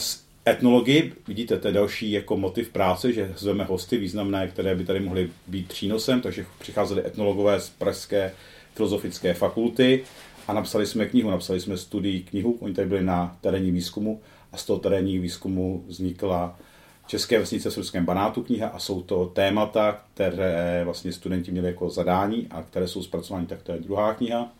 etnologii, 0.49 1.13
vidíte, 1.27 1.59
to 1.59 1.67
je 1.67 1.73
další 1.73 2.11
jako 2.11 2.37
motiv 2.37 2.69
práce, 2.69 3.13
že 3.13 3.33
zveme 3.37 3.63
hosty 3.63 3.97
významné, 3.97 4.47
které 4.47 4.75
by 4.75 4.85
tady 4.85 4.99
mohly 4.99 5.29
být 5.47 5.67
přínosem, 5.67 6.21
takže 6.21 6.45
přicházeli 6.59 7.05
etnologové 7.05 7.59
z 7.59 7.69
Pražské 7.69 8.31
filozofické 8.75 9.33
fakulty 9.33 10.03
a 10.47 10.53
napsali 10.53 10.85
jsme 10.85 11.05
knihu, 11.05 11.31
napsali 11.31 11.59
jsme 11.59 11.77
studii 11.77 12.23
knihu, 12.23 12.57
oni 12.59 12.73
tady 12.73 12.87
byli 12.87 13.03
na 13.03 13.37
terénní 13.41 13.71
výzkumu 13.71 14.21
a 14.51 14.57
z 14.57 14.65
toho 14.65 14.79
terénního 14.79 15.21
výzkumu 15.21 15.83
vznikla 15.87 16.59
České 17.07 17.39
vesnice 17.39 17.69
v 17.69 17.73
Srbském 17.73 18.05
banátu 18.05 18.43
kniha 18.43 18.67
a 18.67 18.79
jsou 18.79 19.01
to 19.01 19.25
témata, 19.25 20.01
které 20.13 20.81
vlastně 20.85 21.13
studenti 21.13 21.51
měli 21.51 21.67
jako 21.67 21.89
zadání 21.89 22.47
a 22.49 22.63
které 22.63 22.87
jsou 22.87 23.03
zpracovány, 23.03 23.45
tak 23.45 23.61
to 23.61 23.71
je 23.71 23.79
druhá 23.79 24.13
kniha. 24.13 24.53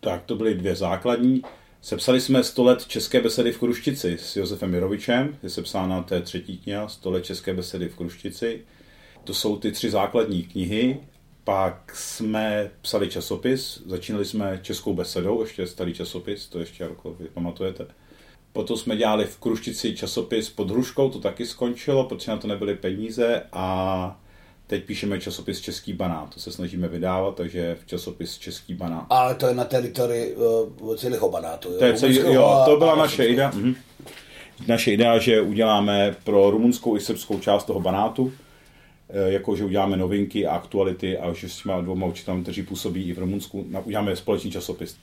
Tak 0.00 0.22
to 0.22 0.36
byly 0.36 0.54
dvě 0.54 0.74
základní. 0.76 1.42
Sepsali 1.82 2.20
jsme 2.20 2.44
100 2.44 2.64
let 2.64 2.86
České 2.86 3.20
besedy 3.20 3.52
v 3.52 3.58
Kruštici 3.58 4.18
s 4.20 4.36
Josefem 4.36 4.70
Mirovičem, 4.70 5.36
je 5.42 5.50
sepsána 5.50 6.02
té 6.02 6.22
třetí 6.22 6.58
kniha 6.58 6.88
100 6.88 7.10
let 7.10 7.24
České 7.24 7.54
besedy 7.54 7.88
v 7.88 7.96
Kruštici. 7.96 8.60
To 9.24 9.34
jsou 9.34 9.56
ty 9.56 9.72
tři 9.72 9.90
základní 9.90 10.42
knihy. 10.42 11.00
Pak 11.44 11.92
jsme 11.94 12.70
psali 12.82 13.08
časopis, 13.08 13.82
začínali 13.86 14.24
jsme 14.24 14.58
Českou 14.62 14.94
besedou, 14.94 15.42
ještě 15.42 15.66
starý 15.66 15.94
časopis, 15.94 16.46
to 16.46 16.58
ještě 16.58 16.84
jako 16.84 17.12
vy 17.12 17.28
pamatujete. 17.28 17.86
Potom 18.52 18.76
jsme 18.76 18.96
dělali 18.96 19.24
v 19.24 19.38
Kruštici 19.38 19.96
časopis 19.96 20.50
pod 20.50 20.70
Hruškou, 20.70 21.10
to 21.10 21.18
taky 21.18 21.46
skončilo, 21.46 22.04
protože 22.04 22.30
na 22.30 22.36
to 22.36 22.48
nebyly 22.48 22.74
peníze 22.74 23.42
a 23.52 24.20
teď 24.66 24.84
píšeme 24.84 25.20
časopis 25.20 25.60
Český 25.60 25.92
banát, 25.92 26.34
to 26.34 26.40
se 26.40 26.52
snažíme 26.52 26.88
vydávat, 26.88 27.34
takže 27.34 27.76
v 27.82 27.86
časopis 27.86 28.38
Český 28.38 28.74
banát. 28.74 29.06
Ale 29.10 29.34
to 29.34 29.46
je 29.46 29.54
na 29.54 29.64
teritorii 29.64 30.36
uh, 30.36 30.96
celého 30.96 31.30
banátu. 31.30 31.78
To, 31.78 31.84
je 31.84 31.94
celý, 31.94 32.16
jo, 32.16 32.62
to 32.64 32.76
byla 32.76 32.96
naše 32.96 33.24
idea. 33.24 33.50
Mhm. 33.54 33.74
Naše 34.68 34.92
idea, 34.92 35.18
že 35.18 35.40
uděláme 35.40 36.16
pro 36.24 36.50
rumunskou 36.50 36.96
i 36.96 37.00
srbskou 37.00 37.38
část 37.38 37.64
toho 37.64 37.80
banátu, 37.80 38.32
eh, 39.08 39.32
jako 39.32 39.56
že 39.56 39.64
uděláme 39.64 39.96
novinky 39.96 40.46
a 40.46 40.54
aktuality 40.56 41.18
a 41.18 41.32
že 41.32 41.48
s 41.48 41.62
těma 41.62 41.80
dvoma 41.80 42.06
učitelům, 42.06 42.42
kteří 42.42 42.62
působí 42.62 43.02
i 43.08 43.12
v 43.12 43.18
Rumunsku, 43.18 43.66
uděláme 43.84 44.16
společný 44.16 44.50
časopis. 44.50 44.96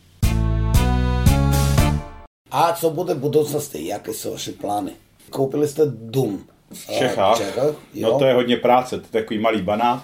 A 2.52 2.74
co 2.74 2.90
bude 2.90 3.14
v 3.14 3.20
budoucnosti? 3.20 3.88
Jaké 3.88 4.14
jsou 4.14 4.32
vaše 4.32 4.52
plány? 4.52 4.92
Koupili 5.30 5.68
jste 5.68 5.82
dům 5.86 6.46
V 6.74 6.88
Čechách. 6.88 7.36
V 7.36 7.38
Čechách 7.38 7.76
jo? 7.94 8.12
No 8.12 8.20
to 8.20 8.26
je 8.26 8.34
hodně 8.34 8.58
práce, 8.58 9.00
to 9.00 9.18
je 9.18 9.22
takový 9.22 9.40
malý 9.40 9.62
banát. 9.62 10.04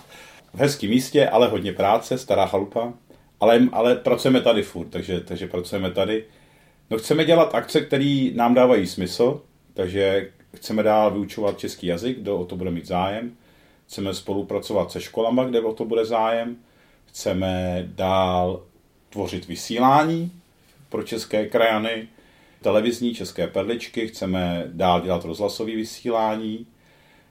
V 0.53 0.59
hezkém 0.59 0.89
místě, 0.89 1.29
ale 1.29 1.47
hodně 1.47 1.73
práce, 1.73 2.17
stará 2.17 2.47
chalupa. 2.47 2.93
Ale, 3.39 3.67
ale 3.71 3.95
pracujeme 3.95 4.41
tady 4.41 4.63
furt, 4.63 4.87
takže, 4.87 5.19
takže 5.19 5.47
pracujeme 5.47 5.91
tady. 5.91 6.25
No 6.89 6.97
chceme 6.97 7.25
dělat 7.25 7.55
akce, 7.55 7.81
které 7.81 8.29
nám 8.35 8.53
dávají 8.53 8.87
smysl, 8.87 9.41
takže 9.73 10.31
chceme 10.55 10.83
dál 10.83 11.11
vyučovat 11.11 11.59
český 11.59 11.87
jazyk, 11.87 12.19
kdo 12.19 12.37
o 12.37 12.45
to 12.45 12.55
bude 12.55 12.71
mít 12.71 12.87
zájem. 12.87 13.31
Chceme 13.87 14.13
spolupracovat 14.13 14.91
se 14.91 15.01
školama, 15.01 15.43
kde 15.43 15.61
o 15.61 15.73
to 15.73 15.85
bude 15.85 16.05
zájem. 16.05 16.55
Chceme 17.05 17.83
dál 17.95 18.61
tvořit 19.09 19.47
vysílání 19.47 20.31
pro 20.89 21.03
české 21.03 21.45
krajany, 21.45 22.07
televizní 22.63 23.15
české 23.15 23.47
perličky, 23.47 24.07
chceme 24.07 24.63
dál 24.67 25.01
dělat 25.01 25.25
rozhlasové 25.25 25.75
vysílání, 25.75 26.65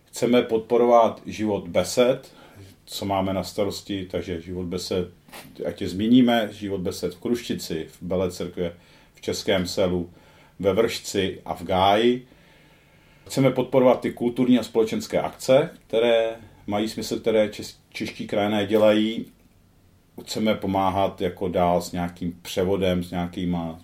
chceme 0.04 0.42
podporovat 0.42 1.22
život 1.26 1.68
besed, 1.68 2.32
co 2.84 3.04
máme 3.04 3.34
na 3.34 3.44
starosti, 3.44 4.08
takže 4.10 4.40
život 4.40 4.66
besed, 4.66 5.08
ať 5.66 5.82
je 5.82 5.88
zmíníme, 5.88 6.48
život 6.52 6.80
besed 6.80 7.14
v 7.14 7.20
Kruštici, 7.20 7.86
v 7.90 8.02
Bele 8.02 8.30
Cerkve, 8.30 8.76
v 9.14 9.20
Českém 9.20 9.66
selu, 9.66 10.10
ve 10.58 10.72
Vršci 10.72 11.40
a 11.44 11.54
v 11.54 11.62
Gáji. 11.62 12.26
Chceme 13.26 13.50
podporovat 13.50 14.00
ty 14.00 14.12
kulturní 14.12 14.58
a 14.58 14.62
společenské 14.62 15.20
akce, 15.20 15.70
které 15.86 16.36
mají 16.66 16.88
smysl, 16.88 17.20
které 17.20 17.50
čeští 17.90 18.26
krajiné 18.26 18.66
dělají. 18.66 19.26
Chceme 20.22 20.54
pomáhat 20.54 21.20
jako 21.20 21.48
dál 21.48 21.82
s 21.82 21.92
nějakým 21.92 22.38
převodem, 22.42 23.04
s 23.04 23.10
nějakýma 23.10 23.80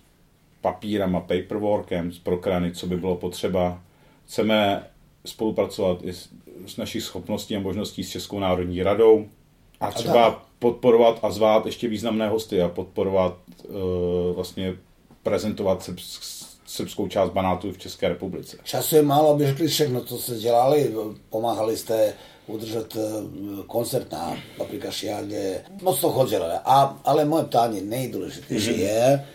papírama, 0.61 1.19
paperworkem, 1.19 2.11
s 2.11 2.19
prokrany, 2.19 2.71
co 2.71 2.87
by 2.87 2.97
bylo 2.97 3.15
potřeba. 3.15 3.81
Chceme 4.25 4.87
spolupracovat 5.25 5.97
i 6.01 6.13
s, 6.13 6.29
s 6.67 6.77
naší 6.77 7.01
schopností 7.01 7.55
a 7.55 7.59
možností 7.59 8.03
s 8.03 8.09
Českou 8.09 8.39
národní 8.39 8.83
radou 8.83 9.25
a 9.79 9.91
třeba 9.91 10.45
podporovat 10.59 11.19
a 11.23 11.31
zvát 11.31 11.65
ještě 11.65 11.87
významné 11.87 12.29
hosty 12.29 12.61
a 12.61 12.69
podporovat 12.69 13.37
uh, 13.67 13.75
vlastně 14.35 14.75
prezentovat 15.23 15.83
srbsk, 15.83 16.23
srbskou 16.65 17.07
část 17.07 17.29
Banátu 17.29 17.71
v 17.71 17.77
České 17.77 18.09
republice. 18.09 18.57
Času 18.63 18.95
je 18.95 19.01
málo, 19.01 19.29
aby 19.29 19.47
řekli 19.47 19.67
všechno, 19.67 20.01
co 20.01 20.17
jste 20.17 20.35
dělali. 20.35 20.93
Pomáhali 21.29 21.77
jste 21.77 22.13
udržet 22.47 22.95
eh, 22.95 23.23
koncert 23.67 24.11
na 24.11 24.37
Paprika 24.57 24.91
Šiage. 24.91 25.63
Moc 25.81 26.01
to 26.01 26.09
chodilo. 26.09 26.45
A, 26.65 26.99
ale 27.05 27.25
moje 27.25 27.43
ptání 27.43 27.81
nejdůležitější 27.81 28.71
mm-hmm. 28.71 28.79
je, 28.79 29.25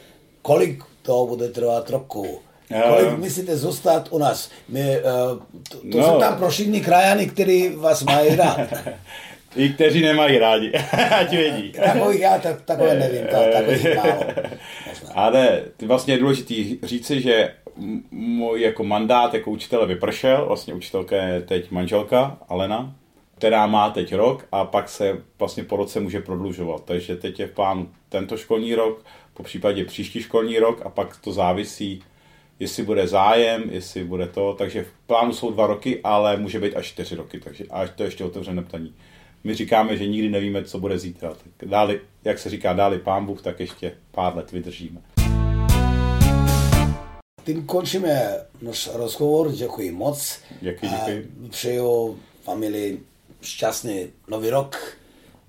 kolik 0.42 0.84
to 1.06 1.26
bude 1.26 1.48
trvat 1.48 1.90
roku. 1.90 2.40
Kolik 2.88 3.18
myslíte 3.18 3.56
zůstat 3.56 4.08
u 4.10 4.18
nás? 4.18 4.50
My, 4.68 4.98
uh, 4.98 5.38
to, 5.68 5.78
to 5.92 5.98
no. 5.98 6.04
jsou 6.04 6.18
tam 6.18 6.36
pro 6.36 6.48
všichni 6.48 6.80
krajany, 6.80 7.26
kteří 7.26 7.68
vás 7.68 8.02
mají 8.02 8.36
rád. 8.36 8.60
I 9.56 9.68
kteří 9.68 10.02
nemají 10.02 10.38
rádi, 10.38 10.72
ať 11.20 11.30
vědí. 11.30 11.72
Takových 11.72 12.20
já 12.20 12.38
tak, 12.38 12.62
takové 12.62 12.94
nevím, 12.94 13.26
tak, 13.30 13.52
takových 13.52 13.96
málo. 13.96 14.24
Ale 15.14 15.62
vlastně 15.86 16.14
je 16.14 16.18
důležité 16.18 16.54
říci, 16.86 17.20
že 17.20 17.54
můj 18.10 18.60
jako 18.60 18.84
mandát 18.84 19.34
jako 19.34 19.50
učitele 19.50 19.86
vypršel, 19.86 20.44
vlastně 20.46 20.74
učitelka 20.74 21.16
je 21.16 21.40
teď 21.40 21.70
manželka 21.70 22.38
Alena, 22.48 22.94
která 23.38 23.66
má 23.66 23.90
teď 23.90 24.14
rok 24.14 24.46
a 24.52 24.64
pak 24.64 24.88
se 24.88 25.18
vlastně 25.38 25.64
po 25.64 25.76
roce 25.76 26.00
může 26.00 26.20
prodlužovat. 26.20 26.84
Takže 26.84 27.16
teď 27.16 27.40
je 27.40 27.46
v 27.46 27.50
plánu 27.50 27.88
tento 28.08 28.36
školní 28.36 28.74
rok, 28.74 29.04
po 29.34 29.42
případě 29.42 29.84
příští 29.84 30.22
školní 30.22 30.58
rok 30.58 30.82
a 30.84 30.88
pak 30.88 31.16
to 31.16 31.32
závisí, 31.32 32.02
jestli 32.60 32.82
bude 32.82 33.06
zájem, 33.08 33.62
jestli 33.70 34.04
bude 34.04 34.26
to. 34.26 34.54
Takže 34.58 34.84
v 34.84 35.06
plánu 35.06 35.32
jsou 35.32 35.50
dva 35.50 35.66
roky, 35.66 36.00
ale 36.04 36.36
může 36.36 36.60
být 36.60 36.76
až 36.76 36.86
čtyři 36.86 37.14
roky, 37.14 37.40
takže 37.40 37.64
až 37.70 37.90
to 37.90 38.04
ještě 38.04 38.24
otevřené 38.24 38.62
ptaní. 38.62 38.94
My 39.44 39.54
říkáme, 39.54 39.96
že 39.96 40.06
nikdy 40.06 40.30
nevíme, 40.30 40.64
co 40.64 40.78
bude 40.78 40.98
zítra. 40.98 41.36
Tak 41.56 41.68
dáli, 41.68 42.00
jak 42.24 42.38
se 42.38 42.50
říká, 42.50 42.72
dáli 42.72 42.98
pán 42.98 43.26
Bůh, 43.26 43.42
tak 43.42 43.60
ještě 43.60 43.92
pár 44.10 44.36
let 44.36 44.52
vydržíme. 44.52 45.00
Tím 47.44 47.66
končíme 47.66 48.40
náš 48.62 48.90
rozhovor. 48.94 49.52
Děkuji 49.52 49.92
moc. 49.92 50.40
Děkuji, 50.60 50.90
děkuji. 50.90 51.28
Přeju 51.50 52.18
familii 52.42 53.02
šťastný 53.42 54.06
nový 54.28 54.50
rok, 54.50 54.98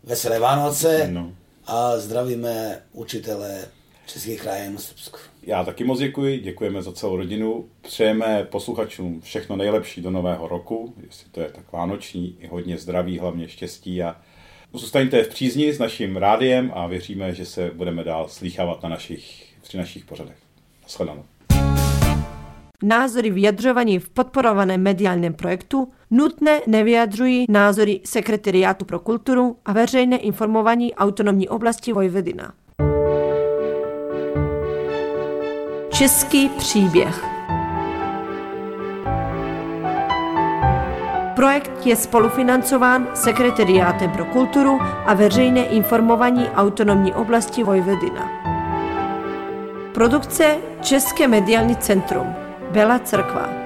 veselé 0.04 0.40
Vánoce 0.40 1.08
no. 1.12 1.34
a 1.68 1.98
zdravíme 1.98 2.82
učitele 2.92 3.68
českých 4.06 4.42
krajin 4.42 4.78
v 4.78 4.82
Srbsku. 4.82 5.18
Já 5.44 5.64
taky 5.64 5.84
moc 5.84 6.00
děkuji, 6.00 6.40
děkujeme 6.40 6.82
za 6.82 6.92
celou 6.92 7.16
rodinu. 7.16 7.66
Přejeme 7.82 8.48
posluchačům 8.50 9.22
všechno 9.22 9.56
nejlepší 9.56 10.02
do 10.02 10.12
nového 10.12 10.48
roku, 10.48 10.94
jestli 11.04 11.30
to 11.32 11.42
je 11.42 11.50
tak 11.50 11.72
vánoční, 11.72 12.38
i 12.40 12.48
hodně 12.48 12.78
zdraví, 12.78 13.20
hlavně 13.20 13.48
štěstí 13.48 14.04
a 14.04 14.16
zůstaňte 14.74 15.24
v 15.24 15.30
přízni 15.30 15.74
s 15.74 15.80
naším 15.80 16.18
rádiem 16.18 16.72
a 16.76 16.88
věříme, 16.88 17.34
že 17.34 17.46
se 17.46 17.72
budeme 17.74 18.04
dál 18.04 18.28
slýchávat 18.28 18.84
na 18.84 18.90
našich, 18.90 19.54
při 19.62 19.78
našich 19.78 20.06
pořadech. 20.06 20.38
Naschledanou. 20.84 21.24
Názory 22.84 23.30
vyjadřovaní 23.30 24.00
v 24.00 24.10
podporovaném 24.10 24.82
mediálním 24.82 25.34
projektu 25.34 25.92
nutné 26.12 26.62
nevyjadřují 26.68 27.46
názory 27.50 28.02
Sekretariátu 28.06 28.86
pro 28.86 29.00
kulturu 29.00 29.58
a 29.66 29.74
veřejné 29.74 30.18
informování 30.18 30.94
autonomní 30.94 31.50
oblasti 31.50 31.94
Vojvodina. 31.94 32.54
Český 35.98 36.50
příběh. 36.50 37.26
Projekt 41.36 41.86
je 41.86 41.96
spolufinancován 41.96 43.08
Sekretariátem 43.14 44.12
pro 44.12 44.26
kulturu 44.26 44.80
a 45.06 45.14
veřejné 45.14 45.66
informování 45.66 46.50
autonomní 46.50 47.14
oblasti 47.14 47.64
Vojvodina. 47.64 48.30
Produkce 49.94 50.58
České 50.82 51.28
mediální 51.28 51.76
centrum. 51.76 52.36
Bela 52.72 53.00
Crkva 53.00 53.65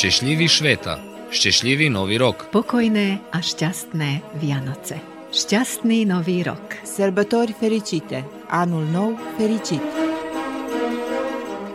Šťastlivý 0.00 0.48
šveta, 0.48 0.96
šťastlivý 1.28 1.92
nový 1.92 2.16
rok. 2.16 2.48
Pokojné 2.48 3.20
a 3.36 3.44
šťastné 3.44 4.40
Vianoce. 4.40 4.96
Šťastný 5.28 6.08
nový 6.08 6.40
rok. 6.40 6.80
Sărbători 6.88 7.52
fericite, 7.52 8.24
anul 8.48 8.88
nou 8.88 9.20
fericit. 9.36 9.84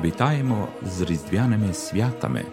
Вітаємо 0.02 0.68
з 0.82 1.02
різдвяними 1.02 1.74
святами. 1.74 2.46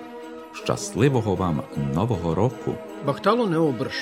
Щасливого 0.53 1.35
вам 1.35 1.63
нового 1.95 2.35
року. 2.35 2.75
Бахтало 3.07 3.47
не 3.47 3.57
обрш. 3.59 3.97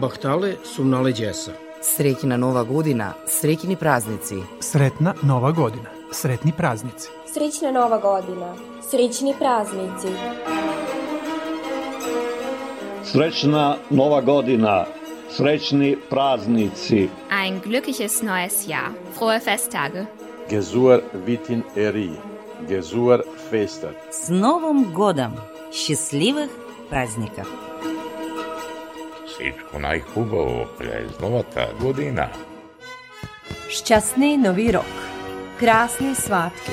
Бахтали 0.00 0.58
сумнали 0.64 1.12
джеса. 1.12 1.52
Srećna 1.82 2.36
nova 2.36 2.64
godina, 2.64 3.14
srećni 3.26 3.76
praznici. 3.76 4.36
Sretna 4.60 5.14
nova 5.22 5.52
godina, 5.52 5.90
sretni 6.12 6.52
praznici. 6.52 7.08
Srećna 7.34 7.70
nova 7.70 7.98
godina, 7.98 8.54
srećni 8.90 9.34
praznici. 9.38 10.10
Srećna 13.13 13.77
nova 13.89 14.21
godina, 14.21 14.85
srećni 15.31 15.97
praznici. 16.09 17.09
Ein 17.31 17.61
glückliches 17.61 18.23
neues 18.23 18.67
Jahr. 18.67 18.91
Frohe 19.17 19.39
Festtage. 19.39 20.05
Gesur 20.49 21.01
vitin 21.25 21.63
eri. 21.75 22.09
Gesur 22.67 23.23
festa. 23.51 23.89
С 24.11 24.29
Новым 24.29 24.93
годом! 24.93 25.31
Счастливых 25.71 26.49
праздников! 26.89 27.47
Всичко 29.27 29.79
най-хубаво 29.79 30.65
през 30.77 31.19
новата 31.19 31.67
година. 31.81 32.29
Šťastný 33.69 34.37
nový 34.37 34.71
rok. 34.71 34.93
Krásné 35.59 36.15
svátky. 36.15 36.71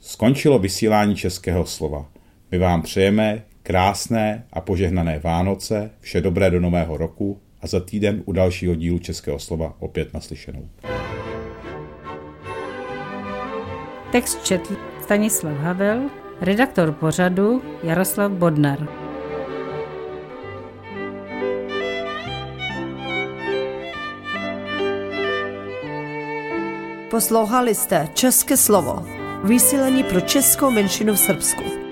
Skončilo 0.00 0.58
vysílání 0.58 1.16
českého 1.16 1.66
slova. 1.66 2.04
My 2.55 2.59
vám 2.59 2.81
přejeme 2.81 3.43
krásné 3.63 4.45
a 4.53 4.61
požehnané 4.61 5.19
Vánoce, 5.19 5.91
vše 5.99 6.21
dobré 6.21 6.51
do 6.51 6.59
nového 6.59 6.97
roku 6.97 7.41
a 7.61 7.67
za 7.67 7.79
týden 7.79 8.23
u 8.25 8.31
dalšího 8.31 8.75
dílu 8.75 8.99
Českého 8.99 9.39
slova 9.39 9.75
opět 9.79 10.13
naslyšenou. 10.13 10.69
Text 14.11 14.43
četl 14.43 14.75
Stanislav 15.03 15.57
Havel, 15.57 16.01
redaktor 16.41 16.91
pořadu 16.91 17.61
Jaroslav 17.83 18.31
Bodnar. 18.31 18.87
Poslouchali 27.11 27.75
jste 27.75 28.07
České 28.13 28.57
slovo, 28.57 29.05
vysílení 29.43 30.03
pro 30.03 30.21
českou 30.21 30.71
menšinu 30.71 31.13
v 31.13 31.19
Srbsku. 31.19 31.84